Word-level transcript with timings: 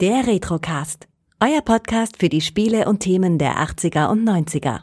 Der 0.00 0.26
Retrocast. 0.26 1.08
Euer 1.40 1.60
Podcast 1.60 2.16
für 2.16 2.30
die 2.30 2.40
Spiele 2.40 2.86
und 2.86 3.00
Themen 3.00 3.36
der 3.36 3.58
80er 3.58 4.08
und 4.08 4.26
90er. 4.26 4.80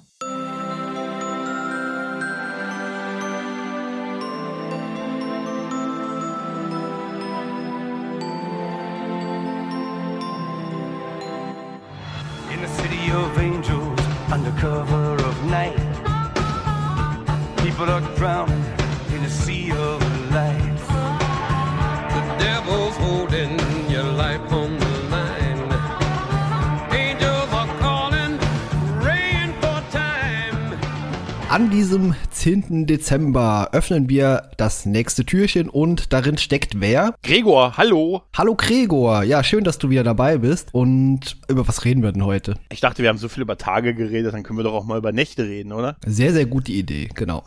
An 31.49 31.69
diesem 31.69 32.13
10. 32.37 32.85
Dezember 32.85 33.69
öffnen 33.71 34.09
wir 34.09 34.51
das 34.57 34.85
nächste 34.85 35.25
Türchen 35.25 35.69
und 35.69 36.13
darin 36.13 36.37
steckt 36.37 36.79
wer? 36.79 37.15
Gregor, 37.23 37.77
hallo. 37.77 38.21
Hallo 38.37 38.53
Gregor, 38.53 39.23
ja, 39.23 39.43
schön, 39.43 39.63
dass 39.63 39.79
du 39.79 39.89
wieder 39.89 40.03
dabei 40.03 40.37
bist. 40.37 40.69
Und 40.71 41.37
über 41.47 41.67
was 41.67 41.83
reden 41.83 42.03
wir 42.03 42.11
denn 42.11 42.23
heute? 42.23 42.53
Ich 42.71 42.79
dachte, 42.79 43.01
wir 43.01 43.09
haben 43.09 43.17
so 43.17 43.27
viel 43.27 43.41
über 43.41 43.57
Tage 43.57 43.95
geredet, 43.95 44.35
dann 44.35 44.43
können 44.43 44.59
wir 44.59 44.63
doch 44.63 44.75
auch 44.75 44.85
mal 44.85 44.99
über 44.99 45.11
Nächte 45.11 45.45
reden, 45.45 45.73
oder? 45.73 45.97
Sehr, 46.05 46.31
sehr 46.31 46.45
gute 46.45 46.71
Idee, 46.71 47.09
genau. 47.15 47.43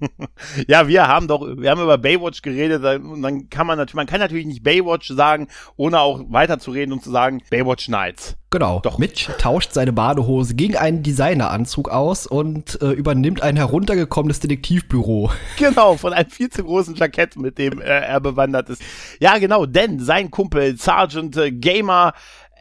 Ja, 0.68 0.88
wir 0.88 1.08
haben 1.08 1.28
doch, 1.28 1.40
wir 1.42 1.70
haben 1.70 1.80
über 1.80 1.98
Baywatch 1.98 2.42
geredet 2.42 2.84
und 3.02 3.22
dann 3.22 3.48
kann 3.48 3.66
man 3.66 3.78
natürlich, 3.78 3.94
man 3.94 4.06
kann 4.06 4.20
natürlich 4.20 4.46
nicht 4.46 4.62
Baywatch 4.62 5.08
sagen, 5.08 5.48
ohne 5.76 6.00
auch 6.00 6.22
weiterzureden 6.28 6.92
und 6.92 7.02
zu 7.02 7.10
sagen 7.10 7.42
Baywatch 7.50 7.88
Nights. 7.88 8.36
Genau. 8.54 8.78
Doch. 8.78 8.98
Mitch 8.98 9.32
tauscht 9.38 9.72
seine 9.72 9.92
Badehose 9.92 10.54
gegen 10.54 10.76
einen 10.76 11.02
Designeranzug 11.02 11.88
aus 11.88 12.24
und 12.24 12.80
äh, 12.80 12.92
übernimmt 12.92 13.42
ein 13.42 13.56
heruntergekommenes 13.56 14.33
Detektivbüro. 14.40 15.30
Genau, 15.56 15.96
von 15.96 16.12
einem 16.12 16.30
viel 16.30 16.50
zu 16.50 16.64
großen 16.64 16.94
Jackett, 16.94 17.36
mit 17.36 17.58
dem 17.58 17.80
äh, 17.80 17.84
er 17.84 18.20
bewandert 18.20 18.68
ist. 18.70 18.82
Ja, 19.20 19.38
genau, 19.38 19.66
denn 19.66 20.00
sein 20.00 20.30
Kumpel 20.30 20.76
Sergeant 20.76 21.36
äh, 21.36 21.52
Gamer 21.52 22.12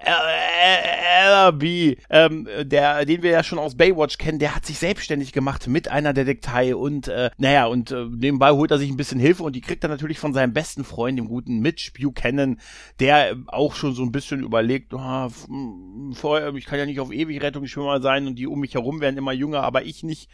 LRB, 0.06 1.98
ähm, 2.10 2.48
der, 2.64 3.06
den 3.06 3.24
wir 3.24 3.32
ja 3.32 3.44
schon 3.44 3.60
aus 3.60 3.76
Baywatch 3.76 4.18
kennen, 4.18 4.40
der 4.40 4.56
hat 4.56 4.66
sich 4.66 4.80
selbstständig 4.80 5.32
gemacht 5.32 5.68
mit 5.68 5.88
einer 5.88 6.14
Detektei 6.14 6.76
und 6.76 7.08
äh, 7.08 7.30
naja, 7.38 7.66
und 7.66 7.92
äh, 7.92 8.06
nebenbei 8.10 8.52
holt 8.52 8.72
er 8.72 8.78
sich 8.78 8.90
ein 8.90 8.98
bisschen 8.98 9.20
Hilfe 9.20 9.44
und 9.44 9.56
die 9.56 9.62
kriegt 9.62 9.84
er 9.84 9.90
natürlich 9.90 10.20
von 10.20 10.34
seinem 10.34 10.54
besten 10.54 10.84
Freund, 10.84 11.18
dem 11.18 11.28
guten 11.28 11.60
Mitch 11.60 11.92
Buchanan, 12.00 12.60
der 13.00 13.38
auch 13.48 13.76
schon 13.76 13.94
so 13.94 14.04
ein 14.04 14.12
bisschen 14.12 14.42
überlegt, 14.42 14.94
oh, 14.94 15.28
vorher, 16.14 16.54
ich 16.56 16.66
kann 16.66 16.80
ja 16.80 16.86
nicht 16.86 17.00
auf 17.00 17.12
ewig 17.12 17.42
Rettungsschwimmer 17.42 18.02
sein 18.02 18.28
und 18.28 18.36
die 18.36 18.48
um 18.48 18.60
mich 18.60 18.74
herum 18.74 19.02
werden 19.02 19.18
immer 19.18 19.34
jünger, 19.34 19.64
aber 19.64 19.84
ich 19.84 20.04
nicht. 20.04 20.30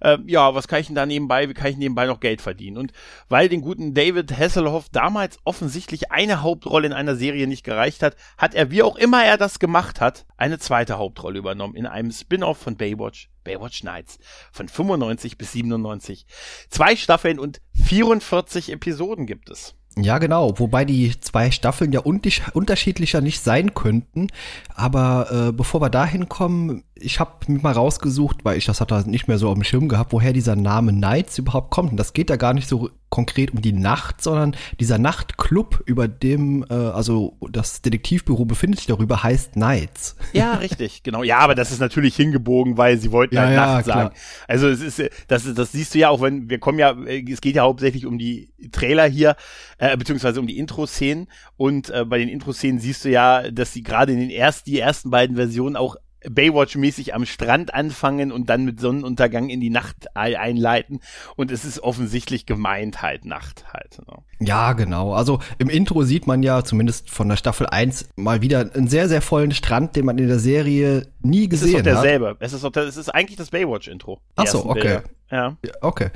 Äh, 0.00 0.18
ja, 0.26 0.54
was 0.54 0.68
kann 0.68 0.80
ich 0.80 0.86
denn 0.86 0.96
da 0.96 1.06
nebenbei, 1.06 1.48
wie 1.48 1.54
kann 1.54 1.70
ich 1.70 1.76
nebenbei 1.76 2.06
noch 2.06 2.20
Geld 2.20 2.40
verdienen? 2.40 2.78
Und 2.78 2.92
weil 3.28 3.48
den 3.48 3.60
guten 3.60 3.94
David 3.94 4.36
Hasselhoff 4.36 4.88
damals 4.90 5.38
offensichtlich 5.44 6.12
eine 6.12 6.42
Hauptrolle 6.42 6.86
in 6.86 6.92
einer 6.92 7.16
Serie 7.16 7.46
nicht 7.46 7.64
gereicht 7.64 8.02
hat, 8.02 8.16
hat 8.36 8.54
er, 8.54 8.70
wie 8.70 8.82
auch 8.82 8.96
immer 8.96 9.13
er 9.22 9.36
das 9.36 9.58
gemacht 9.58 10.00
hat, 10.00 10.26
eine 10.36 10.58
zweite 10.58 10.98
Hauptrolle 10.98 11.38
übernommen 11.38 11.76
in 11.76 11.86
einem 11.86 12.10
Spin-off 12.10 12.58
von 12.58 12.76
Baywatch, 12.76 13.30
Baywatch 13.44 13.84
Nights, 13.84 14.18
von 14.50 14.68
95 14.68 15.38
bis 15.38 15.52
97. 15.52 16.26
Zwei 16.70 16.96
Staffeln 16.96 17.38
und 17.38 17.60
44 17.74 18.72
Episoden 18.72 19.26
gibt 19.26 19.50
es. 19.50 19.74
Ja, 19.96 20.18
genau. 20.18 20.58
Wobei 20.58 20.84
die 20.84 21.12
zwei 21.20 21.50
Staffeln 21.52 21.92
ja 21.92 22.00
unterschiedlicher 22.00 23.20
nicht 23.20 23.40
sein 23.40 23.74
könnten. 23.74 24.28
Aber 24.74 25.28
äh, 25.30 25.52
bevor 25.52 25.80
wir 25.80 25.90
dahin 25.90 26.28
kommen, 26.28 26.82
ich 26.96 27.20
habe 27.20 27.30
mir 27.46 27.60
mal 27.60 27.72
rausgesucht, 27.72 28.44
weil 28.44 28.58
ich 28.58 28.64
das 28.64 28.80
hatte 28.80 29.08
nicht 29.08 29.28
mehr 29.28 29.38
so 29.38 29.48
auf 29.48 29.54
dem 29.54 29.62
Schirm 29.62 29.88
gehabt, 29.88 30.12
woher 30.12 30.32
dieser 30.32 30.56
Name 30.56 30.92
Nights 30.92 31.38
überhaupt 31.38 31.70
kommt. 31.70 31.92
Und 31.92 31.96
das 31.96 32.12
geht 32.12 32.30
ja 32.30 32.36
gar 32.36 32.54
nicht 32.54 32.68
so 32.68 32.90
konkret 33.14 33.52
um 33.52 33.62
die 33.62 33.72
Nacht, 33.72 34.20
sondern 34.20 34.56
dieser 34.80 34.98
Nachtclub, 34.98 35.84
über 35.86 36.08
dem, 36.08 36.64
äh, 36.68 36.74
also 36.74 37.36
das 37.48 37.80
Detektivbüro 37.80 38.44
befindet 38.44 38.80
sich 38.80 38.88
darüber, 38.88 39.22
heißt 39.22 39.54
Nights. 39.54 40.16
Ja, 40.32 40.54
richtig, 40.54 41.04
genau. 41.04 41.22
Ja, 41.22 41.38
aber 41.38 41.54
das 41.54 41.70
ist 41.70 41.78
natürlich 41.78 42.16
hingebogen, 42.16 42.76
weil 42.76 42.98
sie 42.98 43.12
wollten 43.12 43.36
Ja, 43.36 43.42
halt 43.42 43.54
ja, 43.54 43.66
Nacht 43.66 43.84
klar. 43.84 43.96
sagen. 44.02 44.14
Also 44.48 44.68
es 44.68 44.80
ist, 44.80 44.98
äh, 44.98 45.10
das, 45.28 45.46
ist- 45.46 45.56
das 45.56 45.70
siehst 45.70 45.94
du 45.94 46.00
ja 46.00 46.08
auch, 46.08 46.20
wenn 46.22 46.50
wir 46.50 46.58
kommen 46.58 46.80
ja, 46.80 46.90
äh, 47.06 47.24
es 47.30 47.40
geht 47.40 47.54
ja 47.54 47.62
hauptsächlich 47.62 48.04
um 48.04 48.18
die 48.18 48.52
Trailer 48.72 49.06
hier, 49.06 49.36
äh, 49.78 49.96
beziehungsweise 49.96 50.40
um 50.40 50.48
die 50.48 50.58
Intro-Szenen. 50.58 51.28
Und 51.56 51.90
äh, 51.90 52.04
bei 52.04 52.18
den 52.18 52.28
Intro-Szenen 52.28 52.80
siehst 52.80 53.04
du 53.04 53.10
ja, 53.10 53.48
dass 53.52 53.72
sie 53.72 53.84
gerade 53.84 54.12
in 54.12 54.18
den 54.18 54.30
ersten, 54.30 54.68
die 54.68 54.80
ersten 54.80 55.10
beiden 55.10 55.36
Versionen 55.36 55.76
auch 55.76 55.94
Baywatch-mäßig 56.28 57.14
am 57.14 57.26
Strand 57.26 57.74
anfangen 57.74 58.32
und 58.32 58.48
dann 58.50 58.64
mit 58.64 58.80
Sonnenuntergang 58.80 59.48
in 59.48 59.60
die 59.60 59.70
Nacht 59.70 60.08
ei- 60.14 60.38
einleiten. 60.38 61.00
Und 61.36 61.50
es 61.50 61.64
ist 61.64 61.80
offensichtlich 61.80 62.46
gemeint 62.46 63.02
halt 63.02 63.24
Nacht 63.24 63.66
halt. 63.72 63.98
Ne? 64.06 64.16
Ja, 64.46 64.72
genau. 64.72 65.12
Also 65.14 65.40
im 65.58 65.68
Intro 65.68 66.02
sieht 66.02 66.26
man 66.26 66.42
ja 66.42 66.64
zumindest 66.64 67.10
von 67.10 67.28
der 67.28 67.36
Staffel 67.36 67.66
1 67.66 68.08
mal 68.16 68.42
wieder 68.42 68.70
einen 68.74 68.88
sehr, 68.88 69.08
sehr 69.08 69.22
vollen 69.22 69.52
Strand, 69.52 69.96
den 69.96 70.04
man 70.06 70.18
in 70.18 70.28
der 70.28 70.38
Serie 70.38 71.06
nie 71.20 71.46
Es 71.46 71.62
ist 71.62 71.62
doch 71.62 71.66
gesehen 71.66 71.78
hat. 71.78 71.86
derselbe. 71.86 72.36
Es 72.40 72.52
ist 72.52 72.64
doch, 72.64 72.72
der- 72.72 72.84
es 72.84 72.96
ist 72.96 73.08
eigentlich 73.14 73.36
das 73.36 73.50
Baywatch-Intro. 73.50 74.20
Ach 74.36 74.46
so, 74.46 74.66
okay. 74.66 74.80
Bilder. 74.80 75.02
Ja, 75.30 75.56
Okay. 75.80 76.10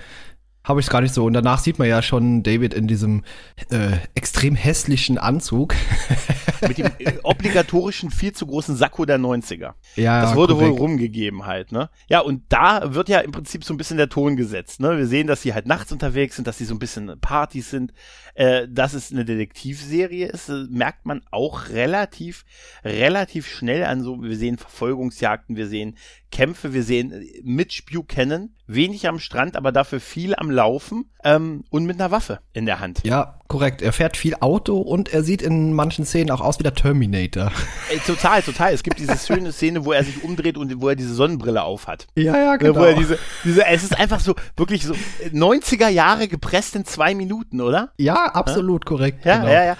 Habe 0.68 0.80
ich 0.80 0.90
gar 0.90 1.00
nicht 1.00 1.14
so. 1.14 1.24
Und 1.24 1.32
danach 1.32 1.60
sieht 1.60 1.78
man 1.78 1.88
ja 1.88 2.02
schon 2.02 2.42
David 2.42 2.74
in 2.74 2.86
diesem 2.86 3.24
äh, 3.70 3.96
extrem 4.14 4.54
hässlichen 4.54 5.16
Anzug. 5.16 5.74
Mit 6.60 6.76
dem 6.76 6.90
äh, 6.98 7.14
obligatorischen 7.22 8.10
viel 8.10 8.32
zu 8.32 8.46
großen 8.46 8.76
Sakko 8.76 9.06
der 9.06 9.18
90er. 9.18 9.72
ja, 9.96 10.20
Das 10.20 10.34
wurde 10.34 10.52
korrekt. 10.52 10.72
wohl 10.72 10.78
rumgegeben 10.78 11.46
halt, 11.46 11.72
ne? 11.72 11.88
Ja, 12.08 12.20
und 12.20 12.42
da 12.50 12.94
wird 12.94 13.08
ja 13.08 13.20
im 13.20 13.32
Prinzip 13.32 13.64
so 13.64 13.72
ein 13.72 13.78
bisschen 13.78 13.96
der 13.96 14.10
Ton 14.10 14.36
gesetzt, 14.36 14.80
ne? 14.80 14.98
Wir 14.98 15.06
sehen, 15.06 15.26
dass 15.26 15.40
sie 15.40 15.54
halt 15.54 15.66
nachts 15.66 15.90
unterwegs 15.90 16.36
sind, 16.36 16.46
dass 16.46 16.58
sie 16.58 16.66
so 16.66 16.74
ein 16.74 16.78
bisschen 16.78 17.18
Partys 17.18 17.70
sind. 17.70 17.94
Äh, 18.34 18.68
dass 18.68 18.92
es 18.92 19.10
eine 19.10 19.24
Detektivserie 19.24 20.26
ist, 20.26 20.48
äh, 20.48 20.66
merkt 20.70 21.06
man 21.06 21.22
auch 21.32 21.70
relativ, 21.70 22.44
relativ 22.84 23.48
schnell 23.48 23.84
an 23.84 24.02
so, 24.02 24.22
wir 24.22 24.36
sehen 24.36 24.58
Verfolgungsjagden, 24.58 25.56
wir 25.56 25.66
sehen 25.66 25.96
Kämpfe, 26.30 26.72
wir 26.72 26.84
sehen 26.84 27.10
äh, 27.10 27.40
Mitch 27.42 27.82
Buchanan, 27.90 28.50
wenig 28.68 29.08
am 29.08 29.18
Strand, 29.18 29.56
aber 29.56 29.72
dafür 29.72 29.98
viel 29.98 30.34
am 30.36 30.50
Laufen 30.50 31.10
ähm, 31.24 31.64
und 31.70 31.86
mit 31.86 31.98
einer 31.98 32.10
Waffe 32.10 32.38
in 32.52 32.66
der 32.66 32.78
Hand. 32.80 33.00
Ja, 33.04 33.40
korrekt. 33.48 33.82
Er 33.82 33.92
fährt 33.92 34.16
viel 34.16 34.36
Auto 34.40 34.76
und 34.76 35.12
er 35.12 35.24
sieht 35.24 35.42
in 35.42 35.72
manchen 35.72 36.04
Szenen 36.04 36.30
auch 36.30 36.40
aus 36.40 36.58
wie 36.58 36.62
der 36.62 36.74
Terminator. 36.74 37.50
Ey, 37.90 37.98
total, 38.06 38.42
total. 38.42 38.72
Es 38.72 38.82
gibt 38.82 38.98
diese 38.98 39.16
schöne 39.26 39.52
Szene, 39.52 39.84
wo 39.84 39.92
er 39.92 40.04
sich 40.04 40.22
umdreht 40.22 40.56
und 40.58 40.80
wo 40.80 40.90
er 40.90 40.96
diese 40.96 41.14
Sonnenbrille 41.14 41.62
aufhat. 41.62 42.06
Ja, 42.14 42.36
ja, 42.36 42.56
Ne, 42.58 42.74
Wo 42.74 42.84
er 42.84 42.94
diese, 42.94 43.18
diese, 43.44 43.64
es 43.66 43.82
ist 43.84 43.98
einfach 43.98 44.20
so, 44.20 44.34
wirklich 44.56 44.84
so 44.84 44.94
90er 45.32 45.88
Jahre 45.88 46.28
gepresst 46.28 46.76
in 46.76 46.84
zwei 46.84 47.14
Minuten, 47.14 47.60
oder? 47.60 47.92
ja, 47.96 48.26
absolut 48.26 48.84
korrekt. 48.84 49.24
Ja, 49.24 49.38
genau. 49.38 49.52
ja, 49.52 49.64
ja. 49.64 49.76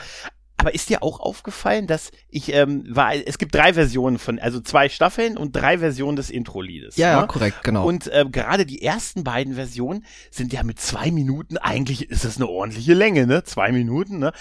Aber 0.59 0.75
ist 0.75 0.91
dir 0.91 1.05
auch 1.05 1.21
aufgefallen, 1.21 1.87
dass 1.87 2.11
ich, 2.29 2.53
ähm, 2.53 2.85
war, 2.89 3.15
es 3.15 3.39
gibt 3.39 3.55
drei 3.55 3.75
Versionen 3.75 4.19
von, 4.19 4.41
also 4.41 4.61
zwei 4.61 4.89
Staffeln 4.89 5.37
und 5.37 5.55
drei 5.55 5.79
Versionen 5.79 6.17
des 6.17 6.31
Intro-Liedes. 6.31 6.97
Ja, 6.97 7.13
ja, 7.13 7.21
ne? 7.21 7.27
korrekt, 7.29 7.63
genau. 7.63 7.87
Und 7.87 8.09
äh, 8.09 8.25
gerade 8.31 8.67
die 8.67 8.83
ersten 8.83 9.23
beiden 9.23 9.55
Versionen 9.55 10.05
sind 10.33 10.53
ja 10.53 10.65
mit 10.65 10.81
zwei 10.81 11.13
Minuten, 11.13 11.59
eigentlich 11.59 12.11
ist 12.11 12.25
das 12.25 12.37
eine 12.37 12.49
ordentliche 12.49 12.95
Länge, 12.95 13.27
ne? 13.27 13.45
Zwei 13.45 13.71
Minuten, 13.71 14.19
ne? 14.19 14.33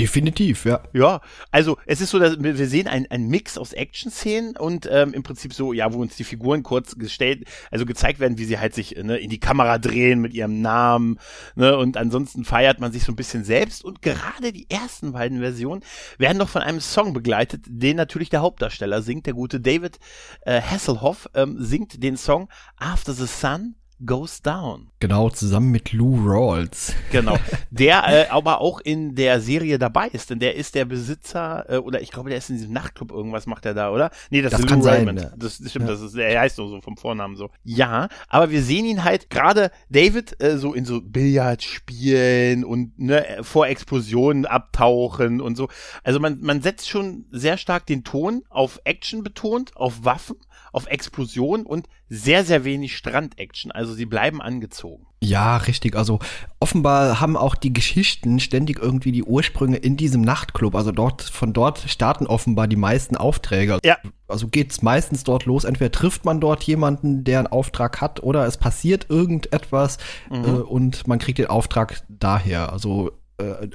Definitiv, 0.00 0.64
ja. 0.64 0.82
Ja, 0.94 1.20
also 1.50 1.76
es 1.84 2.00
ist 2.00 2.10
so, 2.10 2.18
dass 2.18 2.42
wir 2.42 2.66
sehen 2.66 2.88
einen, 2.88 3.06
einen 3.10 3.28
Mix 3.28 3.58
aus 3.58 3.74
Action-Szenen 3.74 4.56
und 4.56 4.88
ähm, 4.90 5.12
im 5.12 5.22
Prinzip 5.22 5.52
so, 5.52 5.74
ja, 5.74 5.92
wo 5.92 6.00
uns 6.00 6.16
die 6.16 6.24
Figuren 6.24 6.62
kurz 6.62 6.96
gestellt, 6.96 7.44
also 7.70 7.84
gezeigt 7.84 8.18
werden, 8.18 8.38
wie 8.38 8.46
sie 8.46 8.58
halt 8.58 8.74
sich 8.74 8.96
äh, 8.96 9.02
ne, 9.02 9.18
in 9.18 9.28
die 9.28 9.40
Kamera 9.40 9.76
drehen 9.76 10.20
mit 10.20 10.32
ihrem 10.32 10.62
Namen, 10.62 11.18
ne, 11.54 11.76
und 11.76 11.98
ansonsten 11.98 12.44
feiert 12.44 12.80
man 12.80 12.92
sich 12.92 13.04
so 13.04 13.12
ein 13.12 13.16
bisschen 13.16 13.44
selbst 13.44 13.84
und 13.84 14.00
gerade 14.00 14.52
die 14.52 14.70
ersten 14.70 15.12
beiden 15.12 15.40
Versionen 15.40 15.82
werden 16.16 16.38
noch 16.38 16.48
von 16.48 16.62
einem 16.62 16.80
Song 16.80 17.12
begleitet, 17.12 17.64
den 17.66 17.96
natürlich 17.96 18.30
der 18.30 18.40
Hauptdarsteller 18.40 19.02
singt, 19.02 19.26
der 19.26 19.34
gute 19.34 19.60
David 19.60 19.98
äh, 20.46 20.62
Hasselhoff 20.62 21.28
ähm, 21.34 21.56
singt 21.58 22.02
den 22.02 22.16
Song 22.16 22.48
After 22.78 23.12
the 23.12 23.26
Sun 23.26 23.74
Goes 24.04 24.42
Down. 24.42 24.88
Genau, 25.00 25.30
zusammen 25.30 25.70
mit 25.70 25.92
Lou 25.92 26.16
Rawls. 26.26 26.94
Genau. 27.10 27.36
Der 27.70 28.04
äh, 28.08 28.28
aber 28.30 28.60
auch 28.60 28.80
in 28.80 29.14
der 29.14 29.40
Serie 29.40 29.78
dabei 29.78 30.08
ist, 30.08 30.30
denn 30.30 30.38
der 30.38 30.56
ist 30.56 30.74
der 30.74 30.84
Besitzer, 30.84 31.64
äh, 31.68 31.76
oder 31.78 32.00
ich 32.00 32.10
glaube, 32.10 32.28
der 32.28 32.38
ist 32.38 32.50
in 32.50 32.56
diesem 32.56 32.72
Nachtclub, 32.72 33.10
irgendwas 33.12 33.46
macht 33.46 33.64
er 33.66 33.74
da, 33.74 33.90
oder? 33.90 34.10
Nee, 34.30 34.42
das, 34.42 34.52
Das 34.52 34.60
ist 34.60 34.66
kann 34.66 34.78
Lou 34.80 34.84
sein, 34.84 34.98
Raymond. 35.08 35.20
ja. 35.20 35.30
Das, 35.36 35.58
das 35.58 35.70
stimmt, 35.70 35.88
das 35.88 36.00
ist, 36.00 36.14
er 36.16 36.40
heißt 36.40 36.56
so, 36.56 36.66
so 36.68 36.80
vom 36.80 36.96
Vornamen 36.96 37.36
so. 37.36 37.50
Ja, 37.64 38.08
aber 38.28 38.50
wir 38.50 38.62
sehen 38.62 38.84
ihn 38.86 39.04
halt 39.04 39.30
gerade 39.30 39.70
David 39.88 40.42
äh, 40.42 40.58
so 40.58 40.74
in 40.74 40.84
so 40.84 41.00
Billard 41.00 41.62
spielen 41.62 42.64
und 42.64 42.98
ne, 42.98 43.38
vor 43.42 43.66
Explosionen 43.68 44.46
abtauchen 44.46 45.40
und 45.40 45.56
so. 45.56 45.68
Also 46.04 46.20
man, 46.20 46.40
man 46.40 46.62
setzt 46.62 46.88
schon 46.88 47.26
sehr 47.30 47.56
stark 47.58 47.86
den 47.86 48.04
Ton 48.04 48.42
auf 48.50 48.80
Action 48.84 49.22
betont, 49.22 49.76
auf 49.76 50.04
Waffen, 50.04 50.36
auf 50.72 50.86
Explosion 50.86 51.64
und 51.66 51.88
sehr, 52.08 52.44
sehr 52.44 52.64
wenig 52.64 52.96
Strand-Action. 52.96 53.70
Also 53.72 53.94
sie 53.94 54.06
bleiben 54.06 54.40
angezogen. 54.40 55.06
Ja, 55.22 55.58
richtig. 55.58 55.96
Also 55.96 56.18
offenbar 56.60 57.20
haben 57.20 57.36
auch 57.36 57.54
die 57.54 57.72
Geschichten 57.72 58.40
ständig 58.40 58.78
irgendwie 58.78 59.12
die 59.12 59.22
Ursprünge 59.22 59.76
in 59.76 59.96
diesem 59.96 60.22
Nachtclub. 60.22 60.74
Also 60.74 60.92
dort, 60.92 61.22
von 61.22 61.52
dort 61.52 61.78
starten 61.88 62.26
offenbar 62.26 62.66
die 62.66 62.76
meisten 62.76 63.16
Aufträge. 63.16 63.78
Ja. 63.84 63.98
Also 64.28 64.48
geht's 64.48 64.80
meistens 64.80 65.22
dort 65.22 65.44
los. 65.44 65.64
Entweder 65.64 65.92
trifft 65.92 66.24
man 66.24 66.40
dort 66.40 66.62
jemanden, 66.62 67.22
der 67.24 67.40
einen 67.40 67.48
Auftrag 67.48 68.00
hat, 68.00 68.22
oder 68.22 68.46
es 68.46 68.56
passiert 68.56 69.06
irgendetwas 69.10 69.98
äh, 70.30 70.36
und 70.36 71.06
man 71.06 71.18
kriegt 71.18 71.38
den 71.38 71.48
Auftrag 71.48 72.02
daher. 72.08 72.72
Also 72.72 73.12
äh, 73.40 73.70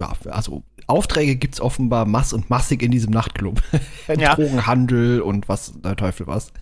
ja, 0.00 0.12
also 0.30 0.62
Aufträge 0.86 1.36
gibt's 1.36 1.60
offenbar 1.60 2.06
mass 2.06 2.32
und 2.32 2.50
massig 2.50 2.82
in 2.82 2.90
diesem 2.90 3.10
Nachtclub. 3.10 3.60
Ja. 4.08 4.34
Drogenhandel 4.36 5.20
und 5.20 5.48
was 5.48 5.72
der 5.80 5.96
Teufel 5.96 6.26
was. 6.26 6.52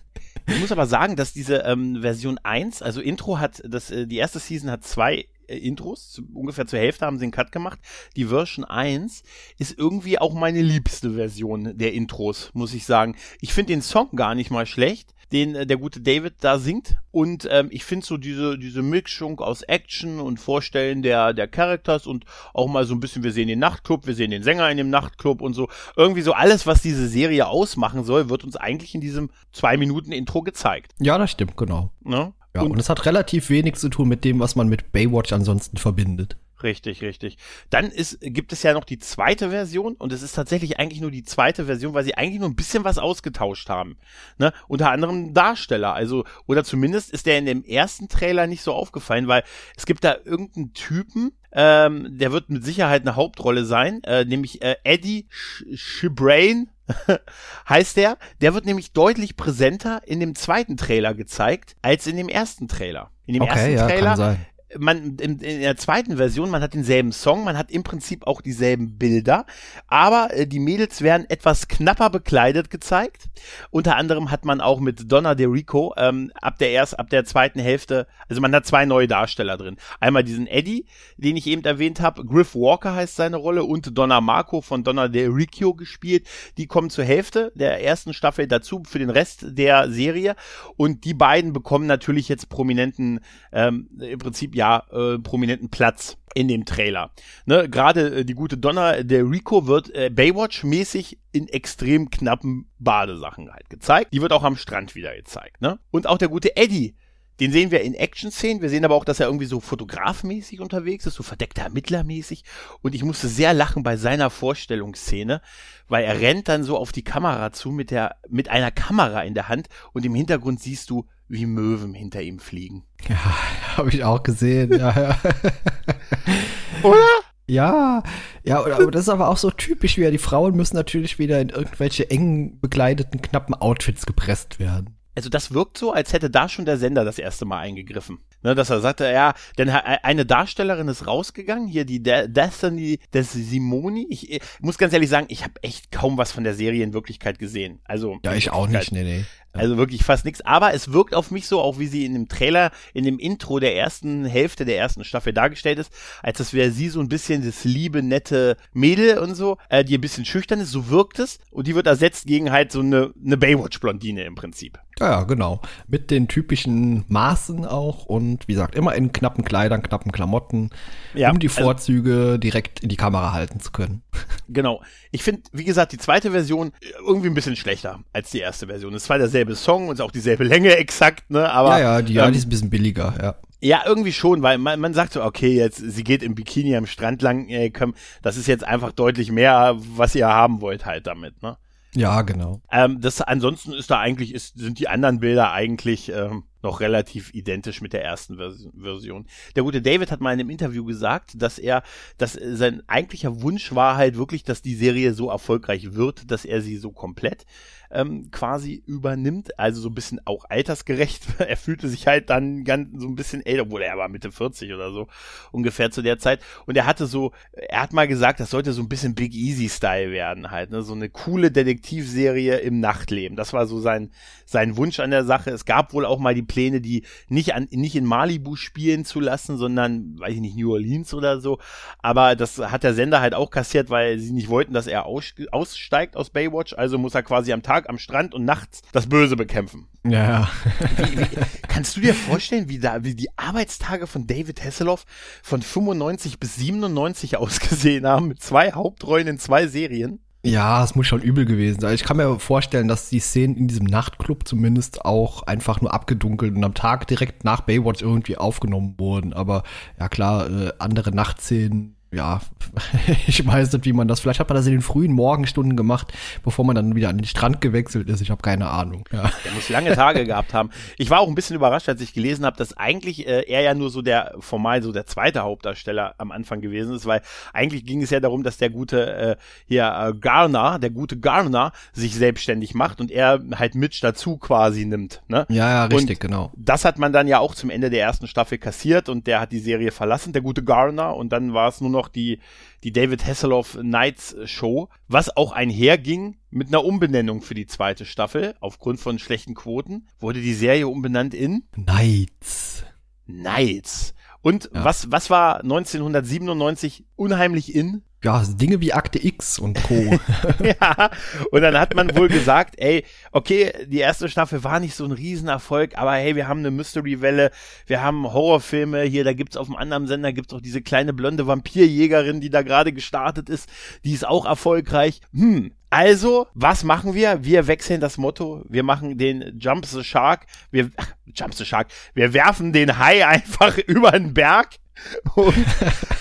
Ich 0.47 0.59
muss 0.59 0.71
aber 0.71 0.87
sagen, 0.87 1.15
dass 1.15 1.33
diese 1.33 1.57
ähm, 1.57 2.01
Version 2.01 2.39
1, 2.41 2.81
also 2.81 3.01
Intro 3.01 3.39
hat, 3.39 3.61
das, 3.67 3.91
äh, 3.91 4.07
die 4.07 4.17
erste 4.17 4.39
Season 4.39 4.69
hat 4.69 4.83
zwei 4.83 5.25
äh, 5.47 5.57
Intros, 5.57 6.11
zu, 6.11 6.23
ungefähr 6.33 6.67
zur 6.67 6.79
Hälfte 6.79 7.05
haben 7.05 7.17
sie 7.17 7.25
einen 7.25 7.31
Cut 7.31 7.51
gemacht. 7.51 7.79
Die 8.15 8.25
Version 8.25 8.65
1 8.65 9.23
ist 9.57 9.77
irgendwie 9.77 10.19
auch 10.19 10.33
meine 10.33 10.61
liebste 10.61 11.13
Version 11.13 11.77
der 11.77 11.93
Intros, 11.93 12.51
muss 12.53 12.73
ich 12.73 12.85
sagen. 12.85 13.15
Ich 13.41 13.53
finde 13.53 13.73
den 13.73 13.81
Song 13.81 14.09
gar 14.15 14.35
nicht 14.35 14.51
mal 14.51 14.65
schlecht, 14.65 15.14
den 15.31 15.55
äh, 15.55 15.65
der 15.65 15.77
gute 15.77 16.01
David 16.01 16.35
da 16.41 16.59
singt. 16.59 16.97
Und 17.11 17.47
ähm, 17.51 17.67
ich 17.71 17.83
finde 17.83 18.05
so 18.05 18.17
diese, 18.17 18.57
diese 18.57 18.81
Mischung 18.81 19.39
aus 19.39 19.61
Action 19.63 20.19
und 20.19 20.39
Vorstellen 20.39 21.01
der, 21.01 21.33
der 21.33 21.47
Characters 21.47 22.07
und 22.07 22.25
auch 22.53 22.67
mal 22.67 22.85
so 22.85 22.93
ein 22.93 22.99
bisschen, 22.99 23.23
wir 23.23 23.31
sehen 23.31 23.47
den 23.47 23.59
Nachtclub, 23.59 24.07
wir 24.07 24.15
sehen 24.15 24.31
den 24.31 24.43
Sänger 24.43 24.69
in 24.69 24.77
dem 24.77 24.89
Nachtclub 24.89 25.41
und 25.41 25.53
so. 25.53 25.69
Irgendwie 25.95 26.21
so 26.21 26.33
alles, 26.33 26.67
was 26.67 26.81
diese 26.81 27.07
Serie 27.07 27.47
ausmachen 27.47 28.03
soll, 28.03 28.29
wird 28.29 28.43
uns 28.43 28.55
eigentlich 28.55 28.95
in 28.95 29.01
diesem 29.01 29.29
zwei 29.51 29.77
Minuten 29.77 30.11
Intro 30.11 30.41
gezeigt. 30.41 30.93
Ja, 30.99 31.17
das 31.17 31.31
stimmt, 31.31 31.57
genau. 31.57 31.91
Ne? 32.03 32.33
Ja, 32.55 32.61
und, 32.61 32.79
es 32.79 32.89
hat 32.89 33.05
relativ 33.05 33.49
wenig 33.49 33.75
zu 33.75 33.89
tun 33.89 34.07
mit 34.07 34.23
dem, 34.23 34.39
was 34.39 34.55
man 34.55 34.69
mit 34.69 34.91
Baywatch 34.93 35.33
ansonsten 35.33 35.77
verbindet. 35.77 36.37
Richtig, 36.65 37.03
richtig. 37.03 37.37
Dann 37.69 37.91
ist, 37.91 38.17
gibt 38.21 38.51
es 38.51 38.63
ja 38.63 38.73
noch 38.73 38.85
die 38.85 38.97
zweite 38.97 39.51
Version 39.51 39.93
und 39.93 40.11
es 40.11 40.23
ist 40.23 40.33
tatsächlich 40.33 40.79
eigentlich 40.79 40.99
nur 40.99 41.11
die 41.11 41.23
zweite 41.23 41.65
Version, 41.65 41.93
weil 41.93 42.03
sie 42.03 42.17
eigentlich 42.17 42.39
nur 42.39 42.49
ein 42.49 42.55
bisschen 42.55 42.83
was 42.83 42.97
ausgetauscht 42.97 43.69
haben. 43.69 43.97
Ne? 44.39 44.51
Unter 44.67 44.89
anderem 44.89 45.35
Darsteller, 45.35 45.93
also, 45.93 46.25
oder 46.47 46.63
zumindest 46.63 47.11
ist 47.11 47.27
der 47.27 47.37
in 47.37 47.45
dem 47.45 47.63
ersten 47.63 48.09
Trailer 48.09 48.47
nicht 48.47 48.63
so 48.63 48.73
aufgefallen, 48.73 49.27
weil 49.27 49.43
es 49.77 49.85
gibt 49.85 50.03
da 50.03 50.17
irgendeinen 50.25 50.73
Typen, 50.73 51.33
ähm, 51.51 52.17
der 52.17 52.31
wird 52.31 52.49
mit 52.49 52.65
Sicherheit 52.65 53.03
eine 53.03 53.15
Hauptrolle 53.15 53.63
sein, 53.63 54.03
äh, 54.03 54.25
nämlich 54.25 54.63
äh, 54.63 54.77
Eddie 54.83 55.27
Sh- 55.31 55.77
Shibrain 55.77 56.71
heißt 57.69 57.95
der. 57.97 58.17
Der 58.41 58.55
wird 58.55 58.65
nämlich 58.65 58.91
deutlich 58.91 59.37
präsenter 59.37 60.01
in 60.05 60.19
dem 60.19 60.33
zweiten 60.33 60.77
Trailer 60.77 61.13
gezeigt 61.13 61.75
als 61.83 62.07
in 62.07 62.17
dem 62.17 62.27
ersten 62.27 62.67
Trailer. 62.67 63.11
In 63.27 63.35
dem 63.35 63.43
ersten 63.43 63.59
Okay, 63.59 63.75
ja, 63.75 63.87
Trailer. 63.87 64.37
Man 64.77 65.17
in, 65.17 65.39
in 65.39 65.61
der 65.61 65.77
zweiten 65.77 66.17
Version, 66.17 66.49
man 66.49 66.61
hat 66.61 66.73
denselben 66.73 67.11
Song, 67.11 67.43
man 67.43 67.57
hat 67.57 67.71
im 67.71 67.83
Prinzip 67.83 68.27
auch 68.27 68.41
dieselben 68.41 68.97
Bilder, 68.97 69.45
aber 69.87 70.29
äh, 70.31 70.47
die 70.47 70.59
Mädels 70.59 71.01
werden 71.01 71.25
etwas 71.29 71.67
knapper 71.67 72.09
bekleidet 72.09 72.69
gezeigt. 72.69 73.29
Unter 73.69 73.95
anderem 73.95 74.31
hat 74.31 74.45
man 74.45 74.61
auch 74.61 74.79
mit 74.79 75.11
Donna 75.11 75.35
De 75.35 75.47
Rico 75.47 75.93
ähm, 75.97 76.31
ab 76.41 76.57
der 76.59 76.71
erst 76.71 76.99
ab 76.99 77.09
der 77.09 77.25
zweiten 77.25 77.59
Hälfte, 77.59 78.07
also 78.27 78.41
man 78.41 78.53
hat 78.53 78.65
zwei 78.65 78.85
neue 78.85 79.07
Darsteller 79.07 79.57
drin. 79.57 79.77
Einmal 79.99 80.23
diesen 80.23 80.47
Eddie, 80.47 80.85
den 81.17 81.37
ich 81.37 81.47
eben 81.47 81.63
erwähnt 81.63 82.01
habe, 82.01 82.25
Griff 82.25 82.55
Walker 82.55 82.95
heißt 82.95 83.15
seine 83.15 83.37
Rolle 83.37 83.63
und 83.63 83.97
Donna 83.97 84.21
Marco 84.21 84.61
von 84.61 84.83
Donna 84.83 85.07
De 85.07 85.27
Rico 85.27 85.73
gespielt. 85.73 86.27
Die 86.57 86.67
kommen 86.67 86.89
zur 86.89 87.05
Hälfte 87.05 87.51
der 87.55 87.83
ersten 87.83 88.13
Staffel 88.13 88.47
dazu 88.47 88.83
für 88.85 88.99
den 88.99 89.09
Rest 89.09 89.45
der 89.49 89.89
Serie 89.89 90.35
und 90.75 91.05
die 91.05 91.13
beiden 91.13 91.53
bekommen 91.53 91.87
natürlich 91.87 92.29
jetzt 92.29 92.49
prominenten 92.49 93.19
ähm, 93.51 93.89
im 93.99 94.19
Prinzip 94.19 94.55
ja 94.55 94.64
äh, 94.91 95.19
prominenten 95.19 95.69
Platz 95.69 96.17
in 96.33 96.47
dem 96.47 96.65
Trailer. 96.65 97.11
Ne, 97.45 97.69
Gerade 97.69 98.19
äh, 98.19 98.25
die 98.25 98.33
gute 98.33 98.57
Donna 98.57 99.03
der 99.03 99.23
Rico 99.29 99.67
wird 99.67 99.93
äh, 99.95 100.09
Baywatch-mäßig 100.13 101.17
in 101.31 101.47
extrem 101.47 102.09
knappen 102.09 102.69
Badesachen 102.77 103.51
halt 103.51 103.69
gezeigt. 103.69 104.13
Die 104.13 104.21
wird 104.21 104.33
auch 104.33 104.43
am 104.43 104.57
Strand 104.57 104.95
wieder 104.95 105.15
gezeigt. 105.15 105.61
Ne? 105.61 105.79
Und 105.91 106.07
auch 106.07 106.17
der 106.17 106.27
gute 106.27 106.55
Eddie, 106.57 106.95
den 107.39 107.51
sehen 107.51 107.71
wir 107.71 107.81
in 107.81 107.93
Action-Szenen. 107.93 108.61
Wir 108.61 108.69
sehen 108.69 108.85
aber 108.85 108.95
auch, 108.95 109.05
dass 109.05 109.19
er 109.19 109.27
irgendwie 109.27 109.45
so 109.45 109.59
fotografmäßig 109.59 110.59
unterwegs 110.59 111.05
ist, 111.05 111.15
so 111.15 111.23
verdeckter 111.23 111.63
Ermittlermäßig. 111.63 112.43
Und 112.81 112.95
ich 112.95 113.03
musste 113.03 113.27
sehr 113.27 113.53
lachen 113.53 113.83
bei 113.83 113.97
seiner 113.97 114.29
Vorstellungsszene, 114.29 115.41
weil 115.87 116.03
er 116.05 116.21
rennt 116.21 116.47
dann 116.47 116.63
so 116.63 116.77
auf 116.77 116.91
die 116.91 117.03
Kamera 117.03 117.51
zu 117.51 117.71
mit 117.71 117.91
der, 117.91 118.15
mit 118.29 118.49
einer 118.49 118.71
Kamera 118.71 119.21
in 119.23 119.33
der 119.33 119.49
Hand 119.49 119.67
und 119.93 120.05
im 120.05 120.15
Hintergrund 120.15 120.61
siehst 120.61 120.89
du, 120.89 121.05
wie 121.27 121.45
Möwen 121.45 121.93
hinter 121.93 122.21
ihm 122.21 122.39
fliegen. 122.39 122.83
Ja, 123.07 123.17
habe 123.77 123.89
ich 123.89 124.03
auch 124.03 124.23
gesehen. 124.23 124.71
Ja, 124.71 124.99
ja. 124.99 125.19
Oder? 126.83 127.05
ja, 127.47 128.03
ja, 128.43 128.63
aber 128.63 128.91
das 128.91 129.03
ist 129.03 129.09
aber 129.09 129.29
auch 129.29 129.37
so 129.37 129.51
typisch 129.51 129.97
wieder. 129.97 130.11
Die 130.11 130.17
Frauen 130.17 130.55
müssen 130.55 130.75
natürlich 130.75 131.19
wieder 131.19 131.39
in 131.41 131.49
irgendwelche 131.49 132.09
eng 132.09 132.59
bekleideten, 132.59 133.21
knappen 133.21 133.55
Outfits 133.55 134.05
gepresst 134.05 134.59
werden. 134.59 134.97
Also 135.15 135.29
das 135.29 135.53
wirkt 135.53 135.77
so, 135.77 135.91
als 135.93 136.13
hätte 136.13 136.29
da 136.29 136.47
schon 136.49 136.65
der 136.65 136.77
Sender 136.77 137.05
das 137.05 137.17
erste 137.19 137.45
Mal 137.45 137.59
eingegriffen. 137.59 138.19
Ne, 138.43 138.53
dass 138.53 138.69
er 138.69 138.79
sagte, 138.79 139.05
ja, 139.11 139.33
denn 139.57 139.73
ha- 139.73 139.83
eine 140.03 140.23
Darstellerin 140.25 140.87
ist 140.87 141.07
rausgegangen, 141.07 141.67
hier 141.67 141.83
die 141.85 142.03
De 142.03 142.27
Destiny 142.27 142.99
des 143.13 143.31
Simoni. 143.33 144.05
Ich, 144.09 144.31
ich 144.31 144.41
muss 144.59 144.77
ganz 144.77 144.93
ehrlich 144.93 145.09
sagen, 145.09 145.25
ich 145.29 145.43
habe 145.43 145.53
echt 145.63 145.91
kaum 145.91 146.17
was 146.17 146.31
von 146.31 146.43
der 146.43 146.53
Serie 146.53 146.83
in 146.83 146.93
Wirklichkeit 146.93 147.39
gesehen. 147.39 147.79
Also 147.85 148.19
Ja, 148.23 148.33
ich 148.35 148.51
auch 148.51 148.67
nicht, 148.67 148.91
nee, 148.91 149.03
nee. 149.03 149.25
Also 149.53 149.77
wirklich 149.77 150.03
fast 150.03 150.25
nichts. 150.25 150.41
Aber 150.41 150.73
es 150.73 150.91
wirkt 150.91 151.15
auf 151.15 151.31
mich 151.31 151.47
so, 151.47 151.61
auch 151.61 151.79
wie 151.79 151.87
sie 151.87 152.05
in 152.05 152.13
dem 152.13 152.27
Trailer, 152.27 152.71
in 152.93 153.05
dem 153.05 153.17
Intro 153.19 153.59
der 153.59 153.73
ersten 153.75 154.25
Hälfte 154.25 154.65
der 154.65 154.77
ersten 154.77 155.05
Staffel 155.05 155.31
dargestellt 155.31 155.79
ist, 155.79 155.91
als 156.21 156.37
das 156.39 156.53
wäre 156.53 156.71
sie 156.71 156.89
so 156.89 156.99
ein 156.99 157.07
bisschen 157.07 157.43
das 157.43 157.63
liebe, 157.63 158.03
nette 158.03 158.57
Mädel 158.73 159.17
und 159.17 159.33
so, 159.33 159.57
äh, 159.69 159.85
die 159.85 159.97
ein 159.97 160.01
bisschen 160.01 160.25
schüchtern 160.25 160.59
ist, 160.59 160.71
so 160.71 160.89
wirkt 160.89 161.19
es. 161.19 161.39
Und 161.51 161.67
die 161.67 161.73
wird 161.73 161.87
ersetzt 161.87 162.25
gegen 162.27 162.51
halt 162.51 162.71
so 162.73 162.81
eine, 162.81 163.13
eine 163.25 163.37
Baywatch-Blondine 163.37 164.23
im 164.25 164.35
Prinzip. 164.35 164.77
Ja, 164.99 165.09
ja, 165.11 165.23
genau. 165.23 165.59
Mit 165.87 166.09
den 166.09 166.29
typischen 166.29 167.03
Maßen 167.09 167.65
auch 167.65 168.05
und 168.05 168.47
wie 168.47 168.53
gesagt, 168.53 168.75
immer 168.75 168.95
in 168.95 169.11
knappen 169.11 169.43
Kleidern, 169.43 169.83
knappen 169.83 170.11
Klamotten, 170.13 170.69
Ja, 171.13 171.31
um 171.31 171.39
die 171.39 171.49
also- 171.49 171.63
Vorzüge 171.63 172.39
direkt 172.39 172.79
in 172.79 172.87
die 172.89 172.95
Kamera 172.95 173.33
halten 173.33 173.59
zu 173.59 173.71
können. 173.71 174.01
Genau. 174.47 174.83
Ich 175.09 175.23
finde, 175.23 175.41
wie 175.53 175.63
gesagt, 175.63 175.91
die 175.91 175.97
zweite 175.97 176.29
Version 176.29 176.67
äh, 176.79 176.85
irgendwie 176.99 177.29
ein 177.29 177.33
bisschen 177.33 177.55
schlechter 177.55 178.01
als 178.13 178.29
die 178.29 178.41
erste 178.41 178.67
Version. 178.67 178.93
Es 178.93 179.01
ist 179.01 179.07
zwar 179.07 179.17
derselbe 179.17 179.55
Song 179.55 179.87
und 179.87 179.95
ist 179.95 180.01
auch 180.01 180.11
dieselbe 180.11 180.43
Länge 180.43 180.75
exakt, 180.77 181.31
ne? 181.31 181.51
Aber 181.51 181.79
ja, 181.79 181.95
ja, 181.97 182.01
die, 182.03 182.13
ja, 182.13 182.27
ähm, 182.27 182.31
die 182.31 182.37
ist 182.37 182.45
ein 182.45 182.49
bisschen 182.49 182.69
billiger, 182.69 183.15
ja. 183.19 183.35
Ja, 183.59 183.81
irgendwie 183.87 184.13
schon, 184.13 184.43
weil 184.43 184.59
man, 184.59 184.79
man 184.79 184.93
sagt 184.93 185.13
so, 185.13 185.23
okay, 185.23 185.55
jetzt, 185.55 185.77
sie 185.77 186.03
geht 186.03 186.21
im 186.21 186.35
Bikini 186.35 186.75
am 186.75 186.85
Strand 186.85 187.23
lang, 187.23 187.49
ey, 187.49 187.71
komm, 187.71 187.95
das 188.21 188.37
ist 188.37 188.45
jetzt 188.47 188.63
einfach 188.63 188.91
deutlich 188.91 189.31
mehr, 189.31 189.75
was 189.95 190.13
ihr 190.13 190.27
haben 190.27 190.61
wollt 190.61 190.85
halt 190.85 191.07
damit, 191.07 191.41
ne? 191.41 191.57
Ja, 191.95 192.21
genau. 192.23 192.61
Ähm, 192.71 192.99
das, 192.99 193.21
ansonsten 193.21 193.73
ist 193.73 193.89
da 193.89 193.99
eigentlich, 193.99 194.33
ist, 194.33 194.57
sind 194.57 194.79
die 194.79 194.89
anderen 194.89 195.19
Bilder 195.19 195.51
eigentlich 195.51 196.11
ähm, 196.11 196.43
noch 196.65 196.81
relativ 196.81 197.33
identisch 197.33 197.79
mit 197.79 197.93
der 197.93 198.03
ersten 198.03 198.35
Vers 198.35 198.67
Version. 198.77 199.25
Der 199.55 199.63
gute 199.63 199.81
David 199.81 200.11
hat 200.11 200.19
mal 200.19 200.33
in 200.33 200.39
einem 200.39 200.49
Interview 200.49 200.83
gesagt, 200.83 201.41
dass 201.41 201.57
er, 201.57 201.83
dass 202.17 202.33
sein 202.33 202.81
eigentlicher 202.87 203.41
Wunsch 203.41 203.73
war 203.73 203.95
halt 203.95 204.17
wirklich, 204.17 204.43
dass 204.43 204.61
die 204.61 204.75
Serie 204.75 205.13
so 205.13 205.29
erfolgreich 205.29 205.93
wird, 205.93 206.29
dass 206.29 206.43
er 206.43 206.61
sie 206.61 206.77
so 206.77 206.91
komplett 206.91 207.45
ähm, 207.91 208.29
quasi 208.31 208.83
übernimmt, 208.85 209.57
also 209.59 209.81
so 209.81 209.89
ein 209.89 209.95
bisschen 209.95 210.19
auch 210.25 210.45
altersgerecht. 210.49 211.25
er 211.39 211.57
fühlte 211.57 211.87
sich 211.87 212.07
halt 212.07 212.29
dann 212.29 212.63
ganz 212.63 212.99
so 212.99 213.07
ein 213.07 213.15
bisschen 213.15 213.45
älter, 213.45 213.63
obwohl 213.63 213.83
er 213.83 213.97
war 213.97 214.09
Mitte 214.09 214.31
40 214.31 214.73
oder 214.73 214.91
so 214.91 215.07
ungefähr 215.51 215.91
zu 215.91 216.01
der 216.01 216.17
Zeit. 216.17 216.41
Und 216.65 216.75
er 216.75 216.85
hatte 216.85 217.05
so, 217.05 217.31
er 217.53 217.83
hat 217.83 217.93
mal 217.93 218.07
gesagt, 218.07 218.39
das 218.39 218.49
sollte 218.49 218.73
so 218.73 218.81
ein 218.81 218.89
bisschen 218.89 219.15
Big 219.15 219.33
Easy 219.33 219.69
Style 219.69 220.11
werden 220.11 220.51
halt, 220.51 220.71
ne? 220.71 220.81
so 220.81 220.93
eine 220.93 221.09
coole 221.09 221.51
Detektivserie 221.51 222.57
im 222.57 222.79
Nachtleben. 222.79 223.37
Das 223.37 223.53
war 223.53 223.67
so 223.67 223.79
sein 223.79 224.11
sein 224.45 224.77
Wunsch 224.77 224.99
an 224.99 225.11
der 225.11 225.25
Sache. 225.25 225.49
Es 225.49 225.65
gab 225.65 225.93
wohl 225.93 226.05
auch 226.05 226.19
mal 226.19 226.35
die 226.35 226.43
Pläne, 226.55 226.79
die 226.79 227.03
nicht 227.27 227.53
an 227.53 227.67
nicht 227.69 227.97
in 227.97 228.05
Malibu 228.05 228.55
spielen 228.55 229.03
zu 229.03 229.19
lassen, 229.19 229.57
sondern 229.57 230.17
weiß 230.19 230.35
ich 230.35 230.39
nicht 230.39 230.55
New 230.55 230.71
Orleans 230.71 231.13
oder 231.13 231.41
so. 231.41 231.59
Aber 232.01 232.37
das 232.37 232.57
hat 232.59 232.83
der 232.83 232.93
Sender 232.93 233.19
halt 233.19 233.33
auch 233.33 233.51
kassiert, 233.51 233.89
weil 233.89 234.19
sie 234.19 234.31
nicht 234.31 234.47
wollten, 234.47 234.73
dass 234.73 234.87
er 234.87 235.05
aus, 235.05 235.33
aussteigt 235.51 236.15
aus 236.15 236.29
Baywatch. 236.29 236.73
Also 236.73 236.97
muss 236.97 237.13
er 237.13 237.23
quasi 237.23 237.51
am 237.51 237.61
Tag 237.61 237.89
am 237.89 237.97
Strand 237.97 238.33
und 238.33 238.45
nachts 238.45 238.83
das 238.93 239.07
Böse 239.07 239.35
bekämpfen. 239.35 239.87
Ja. 240.05 240.49
Wie, 240.95 241.19
wie, 241.19 241.27
kannst 241.67 241.97
du 241.97 242.01
dir 242.01 242.13
vorstellen, 242.13 242.69
wie 242.69 242.79
da, 242.79 243.03
wie 243.03 243.15
die 243.15 243.37
Arbeitstage 243.37 244.07
von 244.07 244.27
David 244.27 244.63
Hasselhoff 244.63 245.05
von 245.43 245.61
95 245.61 246.39
bis 246.39 246.55
97 246.55 247.35
ausgesehen 247.37 248.07
haben, 248.07 248.29
mit 248.29 248.41
zwei 248.41 248.71
Hauptrollen 248.71 249.27
in 249.27 249.39
zwei 249.39 249.67
Serien? 249.67 250.24
Ja, 250.45 250.83
es 250.83 250.93
muss 250.93 251.07
schon 251.07 251.23
übel 251.23 251.45
gewesen 251.45 251.79
sein. 251.79 251.95
Ich 251.95 252.03
kann 252.03 252.17
mir 252.17 252.37
vorstellen, 252.37 252.87
dass 252.87 253.09
die 253.09 253.19
Szenen 253.19 253.57
in 253.57 253.67
diesem 253.67 253.87
Nachtclub 253.87 254.47
zumindest 254.47 255.03
auch 255.03 255.41
einfach 255.41 255.81
nur 255.81 255.91
abgedunkelt 255.91 256.55
und 256.55 256.63
am 256.63 256.75
Tag 256.75 257.07
direkt 257.07 257.43
nach 257.43 257.61
Baywatch 257.61 258.03
irgendwie 258.03 258.37
aufgenommen 258.37 258.93
wurden. 258.99 259.33
Aber 259.33 259.63
ja 259.99 260.07
klar, 260.07 260.47
äh, 260.47 260.71
andere 260.77 261.09
Nachtszenen 261.09 261.95
ja, 262.15 262.41
ich 263.27 263.45
weiß 263.45 263.73
nicht, 263.73 263.85
wie 263.85 263.93
man 263.93 264.07
das, 264.07 264.21
vielleicht 264.21 264.39
hat 264.39 264.49
man 264.49 264.55
das 264.55 264.65
in 264.65 264.71
den 264.71 264.81
frühen 264.81 265.11
Morgenstunden 265.11 265.75
gemacht, 265.75 266.13
bevor 266.43 266.65
man 266.65 266.75
dann 266.75 266.95
wieder 266.95 267.09
an 267.09 267.17
den 267.17 267.25
Strand 267.25 267.61
gewechselt 267.61 268.09
ist. 268.09 268.21
Ich 268.21 268.31
habe 268.31 268.41
keine 268.41 268.69
Ahnung. 268.69 269.07
Ja. 269.11 269.31
Der 269.43 269.51
muss 269.51 269.69
lange 269.69 269.93
Tage 269.95 270.25
gehabt 270.25 270.53
haben. 270.53 270.69
Ich 270.97 271.09
war 271.09 271.19
auch 271.19 271.27
ein 271.27 271.35
bisschen 271.35 271.55
überrascht, 271.55 271.89
als 271.89 272.01
ich 272.01 272.13
gelesen 272.13 272.45
habe, 272.45 272.57
dass 272.57 272.75
eigentlich 272.77 273.27
äh, 273.27 273.41
er 273.47 273.61
ja 273.61 273.73
nur 273.73 273.89
so 273.89 274.01
der 274.01 274.35
formal 274.39 274.81
so 274.81 274.91
der 274.91 275.05
zweite 275.05 275.41
Hauptdarsteller 275.41 276.15
am 276.17 276.31
Anfang 276.31 276.61
gewesen 276.61 276.95
ist, 276.95 277.05
weil 277.05 277.21
eigentlich 277.53 277.85
ging 277.85 278.01
es 278.01 278.09
ja 278.09 278.19
darum, 278.19 278.43
dass 278.43 278.57
der 278.57 278.69
gute 278.69 279.15
äh, 279.15 279.35
hier 279.67 279.85
äh, 279.85 280.17
Garner, 280.17 280.79
der 280.79 280.89
gute 280.89 281.19
Garner, 281.19 281.73
sich 281.93 282.15
selbstständig 282.15 282.73
macht 282.73 283.01
und 283.01 283.11
er 283.11 283.41
halt 283.55 283.75
Mitch 283.75 283.99
dazu 284.01 284.37
quasi 284.37 284.85
nimmt. 284.85 285.21
Ne? 285.27 285.45
Ja, 285.49 285.69
ja, 285.69 285.85
richtig, 285.85 286.17
und 286.17 286.19
genau. 286.21 286.51
Das 286.55 286.85
hat 286.85 286.97
man 286.97 287.11
dann 287.11 287.27
ja 287.27 287.39
auch 287.39 287.55
zum 287.55 287.69
Ende 287.69 287.89
der 287.89 288.01
ersten 288.01 288.27
Staffel 288.27 288.57
kassiert 288.57 289.09
und 289.09 289.27
der 289.27 289.41
hat 289.41 289.51
die 289.51 289.59
Serie 289.59 289.91
verlassen, 289.91 290.33
der 290.33 290.41
gute 290.41 290.63
Garner, 290.63 291.15
und 291.15 291.31
dann 291.31 291.53
war 291.53 291.69
es 291.69 291.81
nur 291.81 291.89
noch 291.89 292.04
die, 292.09 292.39
die 292.83 292.91
David 292.91 293.25
Hasselhoff 293.25 293.77
Nights 293.81 294.35
Show, 294.45 294.89
was 295.07 295.35
auch 295.35 295.51
einherging 295.51 296.37
mit 296.49 296.67
einer 296.69 296.83
Umbenennung 296.85 297.41
für 297.41 297.53
die 297.53 297.67
zweite 297.67 298.05
Staffel. 298.05 298.55
Aufgrund 298.59 298.99
von 298.99 299.19
schlechten 299.19 299.53
Quoten 299.53 300.07
wurde 300.19 300.41
die 300.41 300.53
Serie 300.53 300.87
umbenannt 300.87 301.33
in 301.33 301.63
Nights. 301.75 302.83
Nights. 303.27 304.13
Und 304.41 304.69
Ja. 304.73 304.83
was, 304.85 305.11
was 305.11 305.29
war 305.29 305.63
1997 305.63 307.03
unheimlich 307.15 307.73
in? 307.73 308.03
Ja, 308.23 308.43
Dinge 308.43 308.81
wie 308.81 308.91
Akte 308.91 309.23
X 309.23 309.59
und 309.59 309.81
Co. 309.83 309.93
ja, 310.63 311.11
und 311.51 311.61
dann 311.61 311.79
hat 311.79 311.93
man 311.93 312.15
wohl 312.15 312.27
gesagt, 312.27 312.73
ey, 312.77 313.05
okay, 313.31 313.71
die 313.85 313.99
erste 313.99 314.29
Staffel 314.29 314.63
war 314.63 314.79
nicht 314.79 314.95
so 314.95 315.05
ein 315.05 315.11
Riesenerfolg, 315.11 315.95
aber 315.95 316.13
hey, 316.13 316.35
wir 316.35 316.47
haben 316.47 316.61
eine 316.61 316.71
Mystery-Welle, 316.71 317.51
wir 317.85 318.01
haben 318.01 318.23
Horrorfilme, 318.33 319.03
hier, 319.03 319.23
da 319.23 319.33
gibt's 319.33 319.57
auf 319.57 319.67
dem 319.67 319.75
anderen 319.75 320.07
Sender, 320.07 320.33
gibt's 320.33 320.53
auch 320.53 320.61
diese 320.61 320.81
kleine 320.81 321.13
blonde 321.13 321.45
Vampirjägerin, 321.45 322.41
die 322.41 322.49
da 322.49 322.63
gerade 322.63 322.93
gestartet 322.93 323.47
ist, 323.47 323.69
die 324.03 324.13
ist 324.13 324.25
auch 324.25 324.45
erfolgreich. 324.45 325.21
Hm, 325.31 325.71
also, 325.91 326.47
was 326.55 326.83
machen 326.83 327.13
wir? 327.13 327.43
Wir 327.43 327.67
wechseln 327.67 328.01
das 328.01 328.17
Motto, 328.17 328.65
wir 328.67 328.83
machen 328.83 329.17
den 329.17 329.59
Jump 329.59 329.85
the 329.85 330.03
Shark, 330.03 330.47
wir, 330.71 330.89
Jump 331.27 331.53
the 331.53 331.65
Shark, 331.65 331.89
wir 332.15 332.33
werfen 332.33 332.73
den 332.73 332.97
Hai 332.97 333.25
einfach 333.27 333.77
über 333.77 334.11
den 334.11 334.33
Berg 334.33 334.77
und 335.35 335.65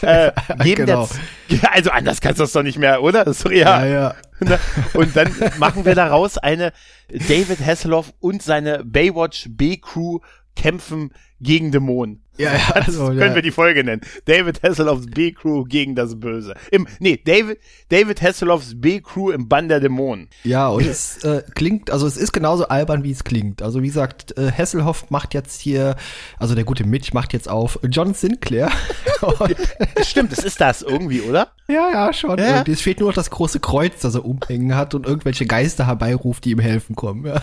äh, 0.03 0.33
geben 0.63 0.87
Genau. 0.87 1.09
der, 1.51 1.73
also 1.75 1.91
anders 1.91 2.21
kannst 2.21 2.41
du 2.41 2.45
das 2.45 2.53
doch 2.53 2.63
nicht 2.63 2.79
mehr, 2.79 3.03
oder? 3.03 3.27
Ist 3.27 3.45
doch 3.45 3.51
eher, 3.51 3.87
ja. 3.87 4.15
Ne? 4.41 4.59
Und 4.95 5.15
dann 5.17 5.33
machen 5.59 5.85
wir 5.85 5.95
daraus 5.95 6.39
eine 6.39 6.73
David 7.09 7.65
Hasselhoff 7.65 8.13
und 8.19 8.43
seine 8.43 8.85
Baywatch 8.85 9.47
B-Crew 9.49 10.19
kämpfen 10.57 11.13
gegen 11.41 11.71
Dämonen. 11.71 12.24
Ja, 12.37 12.53
ja, 12.53 12.71
also, 12.75 13.07
Können 13.07 13.21
ja. 13.21 13.35
wir 13.35 13.43
die 13.43 13.51
Folge 13.51 13.85
nennen. 13.85 14.03
David 14.25 14.63
Hasselhoffs 14.63 15.07
B-Crew 15.07 15.65
gegen 15.65 15.95
das 15.95 16.19
Böse. 16.19 16.55
Im, 16.71 16.89
nee, 16.99 17.21
David, 17.23 17.59
David 17.91 18.23
Hasselhoffs 18.23 18.81
B-Crew 18.81 19.31
im 19.31 19.49
Bann 19.49 19.69
der 19.69 19.81
Dämonen. 19.81 20.29
Ja, 20.43 20.69
und 20.69 20.85
es 20.85 21.23
äh, 21.23 21.43
klingt, 21.55 21.91
also 21.91 22.07
es 22.07 22.17
ist 22.17 22.33
genauso 22.33 22.67
albern, 22.67 23.05
wie 23.05 23.13
es 23.13 23.23
klingt. 23.23 23.63
Also 23.63 23.83
wie 23.83 23.87
gesagt, 23.87 24.37
äh, 24.37 24.51
Hasselhoff 24.51 25.11
macht 25.11 25.35
jetzt 25.35 25.61
hier, 25.61 25.97
also 26.39 26.55
der 26.55 26.65
gute 26.65 26.85
Mitch 26.85 27.11
macht 27.13 27.33
jetzt 27.33 27.49
auf 27.49 27.79
John 27.89 28.15
Sinclair. 28.15 28.71
Stimmt, 30.03 30.33
es 30.33 30.45
ist 30.45 30.61
das 30.61 30.83
irgendwie, 30.83 31.21
oder? 31.23 31.49
ja, 31.69 31.91
ja, 31.91 32.13
schon. 32.13 32.39
Ja. 32.39 32.63
Es 32.67 32.81
fehlt 32.81 33.01
nur 33.01 33.09
noch 33.11 33.15
das 33.15 33.31
große 33.31 33.61
Kreuz, 33.61 34.01
das 34.01 34.15
er 34.15 34.25
umhängen 34.25 34.77
hat 34.77 34.95
und 34.95 35.07
irgendwelche 35.07 35.47
Geister 35.47 35.87
herbeiruft, 35.87 36.45
die 36.45 36.51
ihm 36.51 36.59
helfen 36.59 36.95
kommen. 36.95 37.27
Ja. 37.27 37.43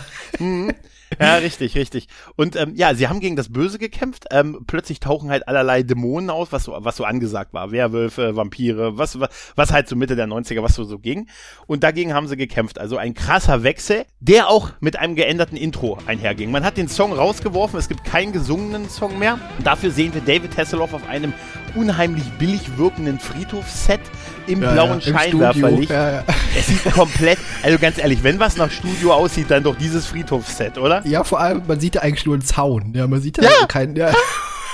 Ja, 1.20 1.36
richtig, 1.36 1.76
richtig. 1.76 2.08
Und 2.36 2.56
ähm, 2.56 2.72
ja, 2.74 2.94
sie 2.94 3.08
haben 3.08 3.20
gegen 3.20 3.36
das 3.36 3.52
Böse 3.52 3.78
gekämpft. 3.78 4.26
Ähm, 4.30 4.64
plötzlich 4.66 5.00
tauchen 5.00 5.30
halt 5.30 5.48
allerlei 5.48 5.82
Dämonen 5.82 6.30
aus, 6.30 6.52
was 6.52 6.64
so, 6.64 6.76
was 6.78 6.96
so 6.96 7.04
angesagt 7.04 7.52
war. 7.52 7.72
Werwölfe, 7.72 8.36
Vampire, 8.36 8.98
was, 8.98 9.18
was, 9.20 9.30
was 9.56 9.72
halt 9.72 9.88
so 9.88 9.96
Mitte 9.96 10.16
der 10.16 10.26
90er, 10.26 10.62
was 10.62 10.74
so, 10.74 10.84
so 10.84 10.98
ging. 10.98 11.28
Und 11.66 11.82
dagegen 11.82 12.14
haben 12.14 12.28
sie 12.28 12.36
gekämpft. 12.36 12.78
Also 12.78 12.96
ein 12.96 13.14
krasser 13.14 13.62
Wechsel, 13.62 14.04
der 14.20 14.48
auch 14.48 14.70
mit 14.80 14.98
einem 14.98 15.14
geänderten 15.14 15.56
Intro 15.56 15.98
einherging. 16.06 16.50
Man 16.50 16.64
hat 16.64 16.76
den 16.76 16.88
Song 16.88 17.12
rausgeworfen, 17.12 17.78
es 17.78 17.88
gibt 17.88 18.04
keinen 18.04 18.32
gesungenen 18.32 18.88
Song 18.88 19.18
mehr. 19.18 19.38
Dafür 19.64 19.90
sehen 19.90 20.14
wir 20.14 20.20
David 20.20 20.56
Hasselhoff 20.56 20.94
auf 20.94 21.08
einem 21.08 21.32
unheimlich 21.74 22.24
billig 22.38 22.76
wirkenden 22.76 23.18
Friedhofsset 23.18 24.00
im 24.46 24.60
blauen 24.60 25.00
im 25.00 25.00
Scheinwerferlicht. 25.00 25.90
Ja, 25.90 26.10
ja. 26.10 26.24
Es 26.58 26.66
sieht 26.66 26.84
komplett, 26.92 27.38
also 27.62 27.78
ganz 27.78 27.98
ehrlich, 27.98 28.22
wenn 28.22 28.38
was 28.40 28.56
nach 28.56 28.70
Studio 28.70 29.12
aussieht, 29.12 29.50
dann 29.50 29.62
doch 29.62 29.76
dieses 29.76 30.06
Friedhofsset, 30.06 30.78
oder? 30.78 31.06
ja, 31.06 31.24
vor 31.24 31.40
allem, 31.40 31.62
man 31.66 31.80
sieht 31.80 31.94
ja 31.96 32.02
eigentlich 32.02 32.26
nur 32.26 32.34
einen 32.34 32.44
Zaun. 32.44 32.92
Ja, 32.94 33.06
man 33.06 33.20
sieht 33.20 33.38
ja, 33.38 33.44
Ja. 33.60 33.66
keinen. 33.66 33.96
Ja. 33.96 34.12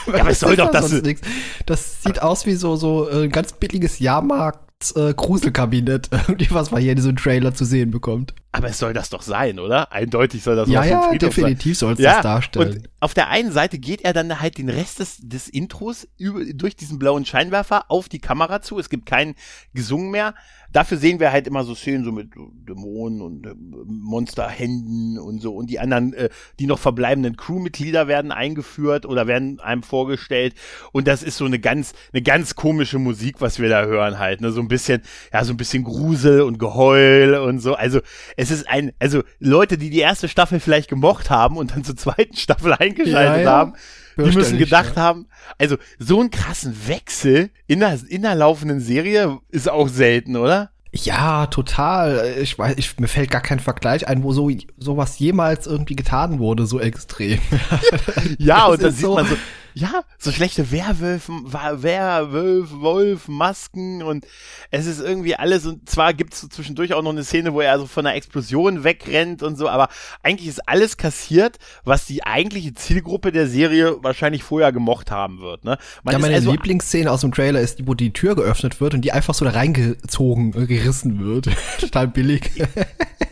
Ja, 0.06 0.20
aber 0.20 0.30
es 0.30 0.40
soll 0.40 0.56
doch 0.56 0.70
da 0.70 0.80
das- 0.80 0.90
nix. 1.02 1.20
Das 1.66 2.02
sieht 2.02 2.22
aus 2.22 2.46
wie 2.46 2.54
so, 2.54 2.76
so 2.76 3.10
äh, 3.10 3.24
ein 3.24 3.30
ganz 3.30 3.52
billiges 3.52 3.98
Jahrmarkt. 3.98 4.60
Äh, 4.96 5.12
was 6.50 6.70
man 6.70 6.80
hier 6.80 6.92
in 6.92 6.96
diesem 6.96 7.16
Trailer 7.16 7.52
zu 7.52 7.66
sehen 7.66 7.90
bekommt. 7.90 8.32
Aber 8.50 8.68
es 8.68 8.78
soll 8.78 8.94
das 8.94 9.10
doch 9.10 9.20
sein, 9.22 9.58
oder? 9.58 9.92
Eindeutig 9.92 10.42
soll 10.42 10.56
das 10.56 10.68
Ja, 10.70 10.80
auf 10.80 10.86
dem 10.86 11.12
ja, 11.12 11.18
definitiv 11.18 11.76
soll 11.76 11.92
es 11.92 11.98
sein. 11.98 12.06
das 12.06 12.22
darstellen. 12.22 12.78
Und 12.78 12.90
auf 13.00 13.12
der 13.12 13.28
einen 13.28 13.52
Seite 13.52 13.78
geht 13.78 14.02
er 14.02 14.14
dann 14.14 14.40
halt 14.40 14.56
den 14.56 14.70
Rest 14.70 15.00
des, 15.00 15.18
des 15.18 15.48
Intros 15.48 16.08
über, 16.16 16.40
durch 16.54 16.74
diesen 16.74 16.98
blauen 16.98 17.26
Scheinwerfer 17.26 17.90
auf 17.90 18.08
die 18.08 18.20
Kamera 18.20 18.62
zu. 18.62 18.78
Es 18.78 18.88
gibt 18.88 19.04
kein 19.04 19.34
Gesungen 19.74 20.10
mehr. 20.10 20.34
Dafür 20.70 20.98
sehen 20.98 21.18
wir 21.20 21.32
halt 21.32 21.46
immer 21.46 21.64
so 21.64 21.74
Szenen 21.74 22.04
so 22.04 22.12
mit 22.12 22.30
Dämonen 22.34 23.22
und 23.22 23.46
äh, 23.46 23.54
Monsterhänden 23.86 25.18
und 25.18 25.40
so. 25.40 25.54
Und 25.54 25.70
die 25.70 25.78
anderen, 25.78 26.12
äh, 26.12 26.28
die 26.58 26.66
noch 26.66 26.78
verbleibenden 26.78 27.36
Crewmitglieder 27.36 28.06
werden 28.08 28.32
eingeführt 28.32 29.06
oder 29.06 29.26
werden 29.26 29.60
einem 29.60 29.82
vorgestellt. 29.82 30.54
Und 30.92 31.06
das 31.06 31.22
ist 31.22 31.36
so 31.36 31.44
eine 31.44 31.58
ganz, 31.58 31.94
eine 32.12 32.22
ganz 32.22 32.54
komische 32.54 32.98
Musik, 32.98 33.40
was 33.40 33.58
wir 33.58 33.68
da 33.68 33.84
hören 33.84 34.18
halt. 34.18 34.40
Ne? 34.40 34.50
So 34.52 34.60
ein 34.60 34.68
bisschen, 34.68 35.02
ja, 35.32 35.44
so 35.44 35.52
ein 35.54 35.56
bisschen 35.56 35.84
Grusel 35.84 36.42
und 36.42 36.58
Geheul 36.58 37.34
und 37.34 37.60
so. 37.60 37.74
Also 37.74 38.00
es 38.40 38.50
ist 38.52 38.68
ein, 38.68 38.92
also 39.00 39.22
Leute, 39.40 39.76
die 39.78 39.90
die 39.90 39.98
erste 39.98 40.28
Staffel 40.28 40.60
vielleicht 40.60 40.88
gemocht 40.88 41.28
haben 41.28 41.56
und 41.56 41.72
dann 41.72 41.82
zur 41.84 41.96
zweiten 41.96 42.36
Staffel 42.36 42.72
eingeschaltet 42.72 43.36
Ja, 43.36 43.40
ja. 43.42 43.50
haben, 43.50 43.74
die 44.16 44.30
müssen 44.30 44.58
gedacht 44.58 44.92
ja. 44.96 45.02
haben, 45.02 45.26
also 45.58 45.76
so 45.98 46.20
einen 46.20 46.30
krassen 46.30 46.74
Wechsel 46.86 47.50
in 47.66 47.80
der, 47.80 47.98
in 48.08 48.22
der 48.22 48.34
laufenden 48.36 48.80
Serie 48.80 49.38
ist 49.50 49.68
auch 49.68 49.88
selten, 49.88 50.36
oder? 50.36 50.70
Ja, 50.92 51.46
total. 51.48 52.36
Ich 52.40 52.58
weiß, 52.58 52.74
ich, 52.78 52.98
mir 52.98 53.08
fällt 53.08 53.30
gar 53.30 53.42
kein 53.42 53.60
Vergleich 53.60 54.08
ein, 54.08 54.22
wo 54.22 54.32
so 54.32 54.50
sowas 54.78 55.18
jemals 55.18 55.66
irgendwie 55.66 55.96
getan 55.96 56.38
wurde, 56.38 56.66
so 56.66 56.80
extrem. 56.80 57.38
Ja, 58.38 58.66
Das 58.66 58.70
und 58.74 58.82
dann 58.82 58.90
ist 58.90 58.96
sieht 58.96 59.04
so- 59.06 59.14
man 59.14 59.26
so, 59.26 59.36
ja, 59.74 60.02
so 60.18 60.32
schlechte 60.32 60.70
Werwölfen, 60.70 61.52
Werwölf, 61.52 62.70
Wolf, 62.72 63.28
Masken 63.28 64.02
und 64.02 64.26
es 64.70 64.86
ist 64.86 65.00
irgendwie 65.00 65.36
alles 65.36 65.66
und 65.66 65.88
zwar 65.88 66.14
gibt 66.14 66.34
es 66.34 66.40
so 66.40 66.48
zwischendurch 66.48 66.94
auch 66.94 67.02
noch 67.02 67.10
eine 67.10 67.24
Szene, 67.24 67.54
wo 67.54 67.60
er 67.60 67.78
so 67.78 67.86
von 67.86 68.06
einer 68.06 68.16
Explosion 68.16 68.84
wegrennt 68.84 69.42
und 69.42 69.56
so, 69.56 69.68
aber 69.68 69.88
eigentlich 70.22 70.48
ist 70.48 70.68
alles 70.68 70.96
kassiert, 70.96 71.58
was 71.84 72.06
die 72.06 72.24
eigentliche 72.24 72.74
Zielgruppe 72.74 73.32
der 73.32 73.46
Serie 73.46 74.02
wahrscheinlich 74.02 74.42
vorher 74.42 74.72
gemocht 74.72 75.10
haben 75.10 75.40
wird, 75.40 75.64
ne? 75.64 75.78
Man 76.02 76.12
ja, 76.12 76.18
meine 76.18 76.34
also, 76.34 76.50
Lieblingsszene 76.52 77.10
aus 77.10 77.20
dem 77.20 77.32
Trailer 77.32 77.60
ist 77.60 77.78
die, 77.78 77.86
wo 77.86 77.94
die 77.94 78.12
Tür 78.12 78.34
geöffnet 78.34 78.80
wird 78.80 78.94
und 78.94 79.02
die 79.02 79.12
einfach 79.12 79.34
so 79.34 79.44
da 79.44 79.52
reingezogen, 79.52 80.54
äh, 80.54 80.66
gerissen 80.66 81.24
wird. 81.24 81.48
total 81.80 82.08
billig. 82.08 82.50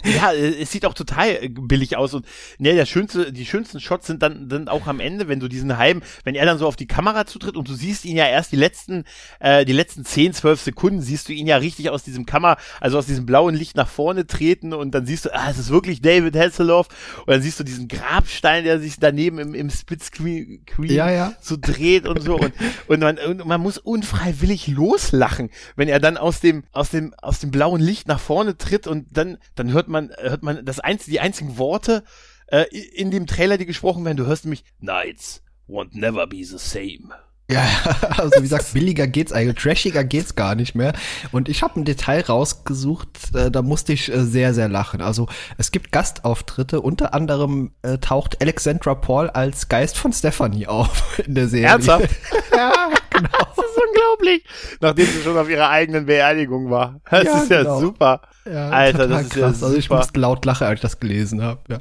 ja, 0.04 0.32
äh, 0.32 0.62
es 0.62 0.70
sieht 0.70 0.86
auch 0.86 0.94
total 0.94 1.28
äh, 1.28 1.48
billig 1.48 1.96
aus 1.96 2.14
und 2.14 2.26
ne, 2.58 2.74
der 2.74 2.86
schönste, 2.86 3.32
die 3.32 3.46
schönsten 3.46 3.80
Shots 3.80 4.06
sind 4.06 4.22
dann, 4.22 4.48
dann 4.48 4.68
auch 4.68 4.86
am 4.86 5.00
Ende, 5.00 5.28
wenn 5.28 5.40
du 5.40 5.48
diesen 5.48 5.76
halben, 5.76 6.02
wenn 6.26 6.34
er 6.34 6.44
dann 6.44 6.58
so 6.58 6.66
auf 6.66 6.74
die 6.74 6.88
Kamera 6.88 7.24
zutritt 7.24 7.56
und 7.56 7.68
du 7.68 7.74
siehst 7.74 8.04
ihn 8.04 8.16
ja 8.16 8.26
erst 8.26 8.50
die 8.50 8.56
letzten, 8.56 9.04
äh, 9.38 9.64
die 9.64 9.72
letzten 9.72 10.04
10, 10.04 10.34
12 10.34 10.60
Sekunden 10.60 11.00
siehst 11.00 11.28
du 11.28 11.32
ihn 11.32 11.46
ja 11.46 11.56
richtig 11.56 11.88
aus 11.88 12.02
diesem 12.02 12.26
Kammer, 12.26 12.56
also 12.80 12.98
aus 12.98 13.06
diesem 13.06 13.26
blauen 13.26 13.54
Licht 13.54 13.76
nach 13.76 13.88
vorne 13.88 14.26
treten 14.26 14.72
und 14.72 14.92
dann 14.92 15.06
siehst 15.06 15.26
du, 15.26 15.34
ah, 15.34 15.48
es 15.48 15.56
ist 15.56 15.70
wirklich 15.70 16.02
David 16.02 16.36
Hasselhoff 16.36 16.88
und 17.20 17.28
dann 17.28 17.42
siehst 17.42 17.60
du 17.60 17.64
diesen 17.64 17.86
Grabstein, 17.86 18.64
der 18.64 18.80
sich 18.80 18.96
daneben 18.98 19.38
im, 19.38 19.54
im 19.54 19.70
Splitscreen 19.70 20.64
Screen 20.66 20.92
Ja, 20.92 21.10
ja. 21.10 21.32
so 21.40 21.56
dreht 21.60 22.08
und 22.08 22.20
so 22.20 22.36
und, 22.36 22.52
und, 22.88 23.00
man, 23.00 23.18
und 23.18 23.46
man 23.46 23.60
muss 23.60 23.78
unfreiwillig 23.78 24.66
loslachen, 24.66 25.50
wenn 25.76 25.88
er 25.88 26.00
dann 26.00 26.16
aus 26.16 26.40
dem, 26.40 26.64
aus 26.72 26.90
dem, 26.90 27.14
aus 27.22 27.38
dem 27.38 27.52
blauen 27.52 27.80
Licht 27.80 28.08
nach 28.08 28.18
vorne 28.18 28.58
tritt 28.58 28.88
und 28.88 29.06
dann, 29.12 29.38
dann 29.54 29.72
hört 29.72 29.86
man, 29.86 30.10
hört 30.18 30.42
man 30.42 30.64
das 30.64 30.80
einzige, 30.80 31.12
die 31.12 31.20
einzigen 31.20 31.56
Worte 31.56 32.02
äh, 32.48 32.64
in 32.72 33.12
dem 33.12 33.28
Trailer, 33.28 33.58
die 33.58 33.66
gesprochen 33.66 34.04
werden, 34.04 34.16
du 34.16 34.26
hörst 34.26 34.44
nämlich 34.44 34.64
Nights 34.80 35.44
won't 35.68 35.94
never 35.94 36.26
be 36.26 36.44
the 36.44 36.58
same. 36.58 37.12
Ja, 37.48 37.64
also 38.18 38.32
wie 38.38 38.42
gesagt, 38.42 38.72
billiger 38.72 39.06
geht's 39.06 39.32
eigentlich, 39.32 39.62
trashiger 39.62 40.02
geht's 40.02 40.34
gar 40.34 40.56
nicht 40.56 40.74
mehr. 40.74 40.92
Und 41.30 41.48
ich 41.48 41.62
habe 41.62 41.78
ein 41.78 41.84
Detail 41.84 42.22
rausgesucht, 42.22 43.34
äh, 43.34 43.50
da 43.52 43.62
musste 43.62 43.92
ich 43.92 44.12
äh, 44.12 44.24
sehr, 44.24 44.52
sehr 44.52 44.68
lachen. 44.68 45.00
Also 45.00 45.28
es 45.56 45.70
gibt 45.70 45.92
Gastauftritte, 45.92 46.80
unter 46.80 47.14
anderem 47.14 47.70
äh, 47.82 47.98
taucht 47.98 48.40
Alexandra 48.40 48.96
Paul 48.96 49.30
als 49.30 49.68
Geist 49.68 49.96
von 49.96 50.12
Stephanie 50.12 50.66
auf 50.66 51.18
in 51.26 51.36
der 51.36 51.46
Serie. 51.46 51.68
Ernsthaft? 51.68 52.10
ja, 52.52 52.72
genau. 53.10 53.28
Das 53.30 53.64
ist 53.64 53.80
unglaublich. 53.88 54.44
Nachdem 54.80 55.06
sie 55.06 55.22
schon 55.22 55.38
auf 55.38 55.48
ihrer 55.48 55.70
eigenen 55.70 56.06
Beerdigung 56.06 56.70
war. 56.70 57.00
Das 57.08 57.24
Ja, 57.24 57.42
ist 57.42 57.50
ja 57.50 57.62
genau. 57.62 57.80
super. 57.80 58.22
Ja, 58.44 58.70
Alter, 58.70 59.06
das 59.06 59.22
ist 59.22 59.36
ja 59.36 59.42
krass. 59.42 59.62
Also 59.62 59.76
ich 59.76 59.84
super. 59.84 59.98
musste 59.98 60.18
laut 60.18 60.44
lachen, 60.44 60.64
als 60.66 60.78
ich 60.78 60.82
das 60.82 60.98
gelesen 60.98 61.42
habe. 61.42 61.60
Ja. 61.68 61.78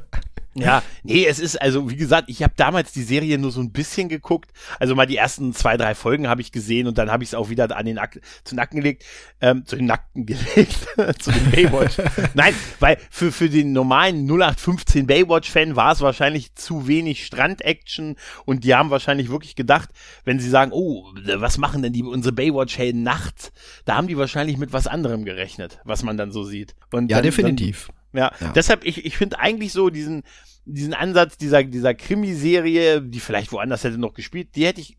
Ja, 0.62 0.82
nee, 1.02 1.26
es 1.26 1.38
ist 1.38 1.60
also, 1.60 1.90
wie 1.90 1.96
gesagt, 1.96 2.28
ich 2.28 2.42
habe 2.42 2.54
damals 2.56 2.92
die 2.92 3.02
Serie 3.02 3.38
nur 3.38 3.50
so 3.50 3.60
ein 3.60 3.72
bisschen 3.72 4.08
geguckt. 4.08 4.50
Also 4.78 4.94
mal 4.94 5.06
die 5.06 5.16
ersten 5.16 5.52
zwei, 5.52 5.76
drei 5.76 5.94
Folgen 5.94 6.28
habe 6.28 6.40
ich 6.40 6.52
gesehen 6.52 6.86
und 6.86 6.98
dann 6.98 7.10
habe 7.10 7.22
ich 7.22 7.30
es 7.30 7.34
auch 7.34 7.50
wieder 7.50 7.76
an 7.76 7.86
den 7.86 7.96
Nack, 7.96 8.20
zu 8.44 8.54
Nacken 8.54 8.80
gelegt, 8.80 9.04
ähm, 9.40 9.64
zu 9.66 9.76
den 9.76 9.86
Nacken 9.86 10.26
gelegt, 10.26 10.86
zu 11.18 11.30
dem 11.30 11.50
Baywatch. 11.50 11.96
Nein, 12.34 12.54
weil 12.80 12.98
für, 13.10 13.32
für 13.32 13.48
den 13.48 13.72
normalen 13.72 14.26
0815 14.26 15.06
Baywatch-Fan 15.06 15.76
war 15.76 15.92
es 15.92 16.00
wahrscheinlich 16.00 16.54
zu 16.54 16.88
wenig 16.88 17.26
Strand-Action 17.26 18.16
und 18.44 18.64
die 18.64 18.74
haben 18.74 18.90
wahrscheinlich 18.90 19.30
wirklich 19.30 19.56
gedacht, 19.56 19.90
wenn 20.24 20.40
sie 20.40 20.48
sagen, 20.48 20.72
oh, 20.72 21.12
was 21.36 21.58
machen 21.58 21.82
denn 21.82 21.92
die 21.92 22.02
unsere 22.02 22.32
Baywatch-Helden 22.32 23.02
nachts? 23.02 23.52
Da 23.84 23.96
haben 23.96 24.08
die 24.08 24.16
wahrscheinlich 24.16 24.56
mit 24.56 24.72
was 24.72 24.86
anderem 24.86 25.24
gerechnet, 25.24 25.78
was 25.84 26.02
man 26.02 26.16
dann 26.16 26.32
so 26.32 26.44
sieht. 26.44 26.74
Und 26.92 27.10
Ja, 27.10 27.18
dann, 27.18 27.24
definitiv. 27.24 27.86
Dann, 27.86 27.95
ja, 28.12 28.32
Ja. 28.40 28.52
deshalb, 28.54 28.84
ich, 28.84 29.04
ich 29.04 29.16
finde 29.16 29.38
eigentlich 29.38 29.72
so 29.72 29.90
diesen, 29.90 30.22
diesen 30.64 30.94
Ansatz 30.94 31.36
dieser, 31.36 31.62
dieser 31.64 31.94
Krimiserie, 31.94 33.00
die 33.02 33.20
vielleicht 33.20 33.52
woanders 33.52 33.84
hätte 33.84 33.98
noch 33.98 34.14
gespielt, 34.14 34.56
die 34.56 34.66
hätte 34.66 34.80
ich 34.80 34.96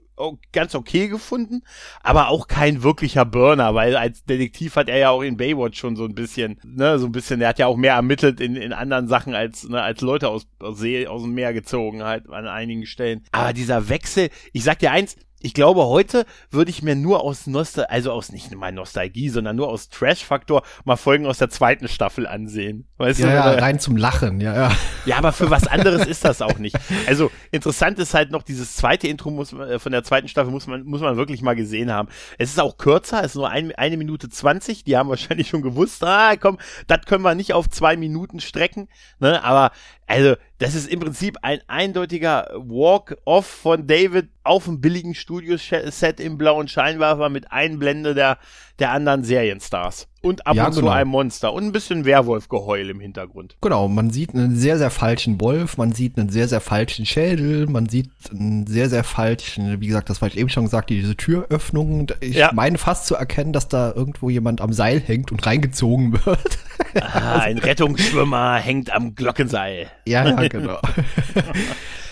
ganz 0.52 0.74
okay 0.74 1.10
gefunden, 1.10 1.62
aber 2.02 2.30
auch 2.30 2.48
kein 2.48 2.82
wirklicher 2.82 3.24
Burner, 3.24 3.76
weil 3.76 3.96
als 3.96 4.24
Detektiv 4.24 4.76
hat 4.76 4.90
er 4.90 4.98
ja 4.98 5.10
auch 5.12 5.22
in 5.22 5.38
Baywatch 5.38 5.78
schon 5.78 5.96
so 5.96 6.06
ein 6.06 6.16
bisschen, 6.16 6.60
ne, 6.66 6.98
so 6.98 7.06
ein 7.06 7.12
bisschen, 7.12 7.40
der 7.40 7.50
hat 7.50 7.60
ja 7.60 7.68
auch 7.68 7.78
mehr 7.78 7.94
ermittelt 7.94 8.40
in, 8.42 8.56
in 8.56 8.74
anderen 8.74 9.08
Sachen 9.08 9.36
als, 9.36 9.70
ne, 9.70 9.80
als 9.80 10.02
Leute 10.02 10.30
aus, 10.30 10.48
aus 10.58 10.80
See, 10.80 11.06
aus 11.06 11.22
dem 11.22 11.36
Meer 11.36 11.54
gezogen 11.54 12.04
halt 12.04 12.28
an 12.30 12.48
einigen 12.48 12.88
Stellen. 12.88 13.26
Aber 13.32 13.54
dieser 13.54 13.90
Wechsel, 13.90 14.30
ich 14.54 14.64
sag 14.64 14.80
dir 14.80 14.92
eins, 14.92 15.18
ich 15.48 15.54
glaube, 15.54 15.86
heute 15.86 16.26
würde 16.52 16.70
ich 16.70 16.84
mir 16.84 16.94
nur 16.94 17.24
aus 17.24 17.48
Nostal, 17.48 17.86
also 17.86 18.12
aus 18.12 18.34
nicht 18.34 18.54
mal 18.54 18.74
Nostalgie, 18.74 19.30
sondern 19.30 19.56
nur 19.56 19.70
aus 19.70 19.88
Trash-Faktor 19.88 20.62
mal 20.84 20.98
Folgen 20.98 21.26
aus 21.26 21.38
der 21.38 21.50
zweiten 21.50 21.88
Staffel 21.88 22.28
ansehen. 22.28 22.86
Weißt 22.98 23.22
Ja, 23.22 23.28
du? 23.28 23.34
ja, 23.34 23.52
rein 23.52 23.80
zum 23.80 23.96
Lachen, 23.96 24.42
ja, 24.42 24.54
ja. 24.54 24.72
ja, 25.06 25.18
aber 25.18 25.32
für 25.32 25.50
was 25.50 25.66
anderes 25.66 26.06
ist 26.06 26.26
das 26.26 26.42
auch 26.42 26.58
nicht. 26.58 26.78
Also 27.08 27.32
interessant 27.52 27.98
ist 27.98 28.14
halt 28.14 28.30
noch 28.30 28.44
dieses 28.44 28.76
zweite 28.76 29.08
Intro 29.08 29.32
muss 29.32 29.54
äh, 29.54 29.80
von 29.80 29.94
der 29.94 30.04
zweiten 30.04 30.28
Staffel 30.28 30.52
muss 30.52 30.68
man 30.68 30.84
muss 30.84 31.00
man 31.00 31.16
wirklich 31.16 31.42
mal 31.42 31.56
gesehen 31.56 31.94
haben. 31.94 32.10
Es 32.38 32.50
ist 32.50 32.60
auch 32.60 32.78
kürzer, 32.78 33.20
es 33.20 33.28
ist 33.28 33.36
nur 33.36 33.50
ein, 33.50 33.74
eine 33.76 33.96
Minute 33.96 34.28
zwanzig. 34.28 34.84
Die 34.84 34.98
haben 34.98 35.08
wahrscheinlich 35.10 35.48
schon 35.48 35.62
gewusst, 35.62 36.04
ah 36.04 36.36
komm, 36.36 36.58
das 36.88 37.06
können 37.06 37.24
wir 37.24 37.36
nicht 37.36 37.54
auf 37.54 37.70
zwei 37.70 37.96
Minuten 37.96 38.42
strecken. 38.42 38.90
Ne? 39.20 39.42
Aber 39.46 39.72
also 40.08 40.36
das 40.60 40.74
ist 40.74 40.90
im 40.90 41.00
Prinzip 41.00 41.38
ein 41.42 41.60
eindeutiger 41.68 42.50
Walk-off 42.56 43.46
von 43.46 43.88
David 43.88 44.30
auf 44.48 44.68
einem 44.68 44.82
billigen 44.82 45.14
Studioset 45.16 46.20
im 46.20 46.38
blauen 46.38 46.68
Scheinwerfer 46.68 47.30
mit 47.30 47.52
Einblende 47.52 48.14
der 48.16 48.38
der 48.80 48.92
anderen 48.92 49.24
Serienstars 49.24 50.08
und 50.22 50.46
ab 50.46 50.56
Ja, 50.56 50.68
und 50.68 50.74
zu 50.74 50.82
genau. 50.82 50.92
einem 50.92 51.10
Monster 51.10 51.52
und 51.52 51.64
ein 51.64 51.72
bisschen 51.72 52.06
Werwolfgeheul 52.06 52.92
im 52.92 53.00
Hintergrund. 53.00 53.56
Genau, 53.60 53.88
man 53.88 54.12
sieht 54.12 54.36
einen 54.36 54.56
sehr, 54.56 54.78
sehr 54.78 54.92
falschen 54.92 55.42
Wolf, 55.42 55.78
man 55.78 55.94
sieht 55.94 56.16
einen 56.20 56.30
sehr, 56.30 56.48
sehr 56.48 56.62
falschen 56.62 57.08
Schädel, 57.08 57.66
man 57.66 57.90
sieht 57.90 58.12
einen 58.30 58.68
sehr, 58.68 58.88
sehr 58.88 59.04
falschen, 59.04 59.82
wie 59.82 59.88
gesagt, 59.88 60.12
das 60.12 60.22
war 60.22 60.28
ich 60.28 60.38
eben 60.38 60.50
schon 60.50 60.66
gesagt, 60.66 60.92
diese 60.92 61.18
Türöffnung. 61.18 62.12
Ich 62.22 62.36
Ja. 62.36 62.52
meine 62.54 62.78
fast 62.78 63.08
zu 63.08 63.16
erkennen, 63.16 63.52
dass 63.52 63.68
da 63.68 63.92
irgendwo 63.96 64.30
jemand 64.30 64.62
am 64.62 64.74
Seil 64.74 65.00
hängt 65.00 65.32
und 65.32 65.44
reingezogen 65.44 66.14
wird. 66.24 66.60
Ah, 67.02 67.40
ein 67.40 67.58
Rettungsschwimmer 67.58 68.58
hängt 68.58 68.92
am 68.94 69.16
Glockenseil. 69.16 69.88
ja, 70.06 70.24
ja, 70.30 70.48
genau. 70.48 70.78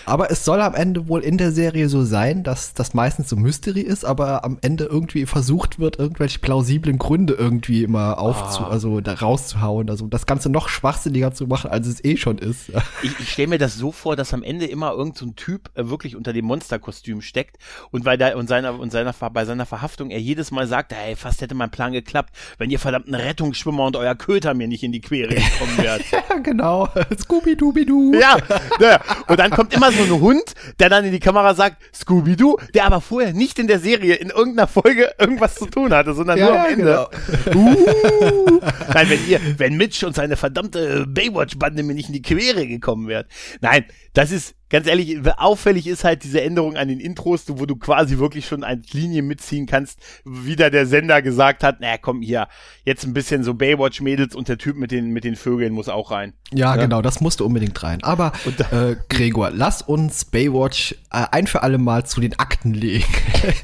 aber 0.06 0.30
es 0.30 0.44
soll 0.44 0.60
am 0.60 0.74
Ende 0.74 1.08
wohl 1.08 1.22
in 1.22 1.36
der 1.38 1.52
Serie 1.52 1.88
so 1.88 2.04
sein, 2.04 2.42
dass 2.42 2.72
das 2.74 2.94
meistens 2.94 3.28
so 3.28 3.36
Mystery 3.36 3.80
ist, 3.80 4.04
aber 4.04 4.44
am 4.44 4.58
Ende 4.62 4.84
irgendwie 4.84 5.26
versucht 5.26 5.78
wird, 5.78 5.98
irgendwelche 5.98 6.38
plausiblen 6.38 6.98
Gründe 6.98 7.34
irgendwie 7.34 7.82
immer 7.82 8.18
aufzu, 8.18 8.62
Ah. 8.62 8.68
also 8.70 9.00
da 9.00 9.14
rauszuhauen, 9.14 9.90
also 9.90 10.06
das 10.06 10.26
Ganze 10.26 10.48
noch 10.48 10.68
schwachsinniger 10.68 11.32
zu 11.32 11.46
machen, 11.46 11.70
als 11.70 11.86
es 11.86 12.02
eh 12.04 12.16
schon 12.16 12.38
ist. 12.38 12.70
Ich, 13.02 13.18
ich 13.20 13.30
stelle 13.32 13.48
mir 13.48 13.58
das 13.58 13.74
so 13.76 13.92
vor, 13.92 14.16
dass 14.16 14.32
am 14.32 14.42
Ende 14.42 14.66
immer 14.66 14.92
irgend 14.92 15.16
so 15.18 15.26
Typ 15.32 15.70
äh, 15.74 15.88
wirklich 15.88 16.16
unter 16.16 16.32
dem 16.32 16.44
Monsterkostüm 16.46 17.20
steckt 17.20 17.56
und 17.90 18.04
weil 18.04 18.16
da 18.16 18.34
und 18.36 18.48
seiner 18.48 18.78
und 18.78 18.90
seiner 18.90 19.12
bei 19.12 19.44
seiner 19.44 19.66
Verhaftung 19.66 20.10
er 20.10 20.20
jedes 20.20 20.50
Mal 20.50 20.66
sagt, 20.66 20.92
hey, 20.94 21.14
fast 21.16 21.40
hätte 21.42 21.54
mein 21.54 21.70
Plan 21.70 21.92
geklappt, 21.92 22.32
wenn 22.58 22.70
ihr 22.70 22.78
verdammten 22.78 23.14
Rettungsschwimmer 23.14 23.84
und 23.84 23.96
euer 23.96 24.14
Köter 24.14 24.54
mir 24.54 24.68
nicht 24.68 24.82
in 24.82 24.92
die 24.92 25.00
Quere 25.00 25.34
gekommen 25.34 25.76
wärt. 25.78 26.02
Ja, 26.12 26.38
genau. 26.42 26.88
Scooby-Dooby-Doo. 27.18 28.14
Ja, 28.14 28.36
ja, 28.80 29.00
und 29.28 29.38
dann 29.38 29.50
kommt 29.50 29.74
immer 29.74 29.90
so 29.92 29.95
ein 30.04 30.20
Hund, 30.20 30.44
der 30.78 30.88
dann 30.88 31.04
in 31.04 31.12
die 31.12 31.20
Kamera 31.20 31.54
sagt, 31.54 31.82
Scooby-Doo, 31.94 32.58
der 32.74 32.84
aber 32.84 33.00
vorher 33.00 33.32
nicht 33.32 33.58
in 33.58 33.66
der 33.66 33.78
Serie 33.78 34.14
in 34.14 34.30
irgendeiner 34.30 34.68
Folge 34.68 35.12
irgendwas 35.18 35.54
zu 35.54 35.66
tun 35.66 35.92
hatte, 35.92 36.14
sondern 36.14 36.38
Ja, 36.38 36.46
nur 36.46 36.60
am 36.60 36.66
Ende. 36.66 37.08
genau. 37.44 37.54
Uh, 37.54 38.60
nein, 38.92 39.10
wenn 39.10 39.28
ihr, 39.28 39.40
wenn 39.58 39.76
Mitch 39.76 40.04
und 40.06 40.14
seine 40.14 40.36
verdammte 40.36 41.06
Baywatch-Bande 41.06 41.82
mir 41.82 41.94
nicht 41.94 42.08
in 42.08 42.14
die 42.14 42.22
Quere 42.22 42.66
gekommen 42.66 43.08
wären. 43.08 43.26
Nein, 43.60 43.84
das 44.12 44.30
ist, 44.30 44.54
ganz 44.68 44.86
ehrlich, 44.86 45.18
auffällig 45.36 45.86
ist 45.86 46.04
halt 46.04 46.24
diese 46.24 46.40
Änderung 46.42 46.76
an 46.76 46.88
den 46.88 47.00
Intros, 47.00 47.44
wo 47.48 47.66
du 47.66 47.76
quasi 47.76 48.18
wirklich 48.18 48.46
schon 48.46 48.64
als 48.64 48.92
Linie 48.92 49.22
mitziehen 49.22 49.66
kannst, 49.66 49.98
wieder 50.24 50.70
der 50.70 50.86
Sender 50.86 51.22
gesagt 51.22 51.62
hat, 51.62 51.80
naja, 51.80 51.96
komm 52.00 52.22
hier, 52.22 52.48
jetzt 52.84 53.04
ein 53.04 53.12
bisschen 53.14 53.44
so 53.44 53.54
Baywatch-Mädels 53.54 54.34
und 54.34 54.48
der 54.48 54.58
Typ 54.58 54.76
mit 54.76 54.90
den, 54.90 55.10
mit 55.10 55.24
den 55.24 55.36
Vögeln 55.36 55.72
muss 55.72 55.88
auch 55.88 56.10
rein. 56.10 56.32
Ja, 56.52 56.76
genau, 56.76 57.02
das 57.02 57.20
musste 57.20 57.44
unbedingt 57.44 57.80
rein. 57.82 58.02
Aber, 58.02 58.32
äh, 58.70 58.96
Gregor, 59.08 59.50
lass 59.52 59.82
uns 59.82 60.24
Baywatch 60.24 60.92
äh, 61.12 61.24
ein 61.30 61.46
für 61.46 61.62
alle 61.62 61.78
Mal 61.78 62.04
zu 62.06 62.20
den 62.20 62.38
Akten 62.38 62.74
legen. 62.74 63.04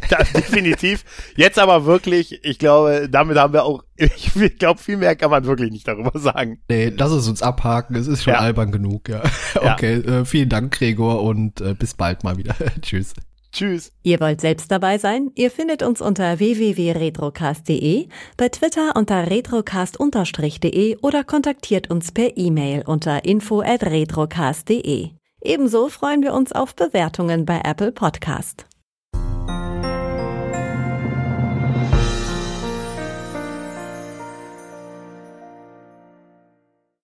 Das 0.08 0.32
definitiv. 0.32 1.04
Jetzt 1.36 1.58
aber 1.58 1.86
wirklich, 1.86 2.44
ich 2.44 2.58
glaube, 2.58 3.08
damit 3.10 3.36
haben 3.38 3.52
wir 3.52 3.64
auch, 3.64 3.82
ich 3.96 4.58
glaube, 4.58 4.80
viel 4.80 4.96
mehr 4.96 5.16
kann 5.16 5.30
man 5.30 5.44
wirklich 5.44 5.70
nicht 5.70 5.88
darüber 5.88 6.18
sagen. 6.18 6.60
nee, 6.68 6.92
lass 6.96 7.10
es 7.12 7.26
uns 7.28 7.42
abhaken, 7.42 7.96
es 7.96 8.06
ist 8.06 8.22
schon 8.24 8.34
Ja. 8.34 8.40
albern 8.40 8.70
genug, 8.72 9.08
ja. 9.08 9.22
Ja. 9.54 9.72
Okay, 9.74 9.94
äh, 9.94 10.24
vielen 10.24 10.48
Dank, 10.48 10.80
Gregor, 10.92 11.22
und 11.22 11.60
äh, 11.60 11.74
bis 11.74 11.94
bald 11.94 12.24
mal 12.24 12.36
wieder. 12.36 12.54
Tschüss. 12.80 13.14
Tschüss. 13.52 13.92
Ihr 14.02 14.18
wollt 14.20 14.40
selbst 14.40 14.70
dabei 14.70 14.96
sein? 14.98 15.30
Ihr 15.34 15.50
findet 15.50 15.82
uns 15.82 16.00
unter 16.00 16.38
www.retrocast.de, 16.38 18.08
bei 18.38 18.48
Twitter 18.48 18.96
unter 18.96 19.28
retrocast-de 19.30 20.96
oder 21.02 21.24
kontaktiert 21.24 21.90
uns 21.90 22.12
per 22.12 22.36
E-Mail 22.36 22.82
unter 22.86 23.24
info@retrocast.de. 23.24 25.10
Ebenso 25.42 25.88
freuen 25.88 26.22
wir 26.22 26.32
uns 26.34 26.52
auf 26.52 26.74
Bewertungen 26.74 27.44
bei 27.44 27.60
Apple 27.62 27.92
Podcast. 27.92 28.66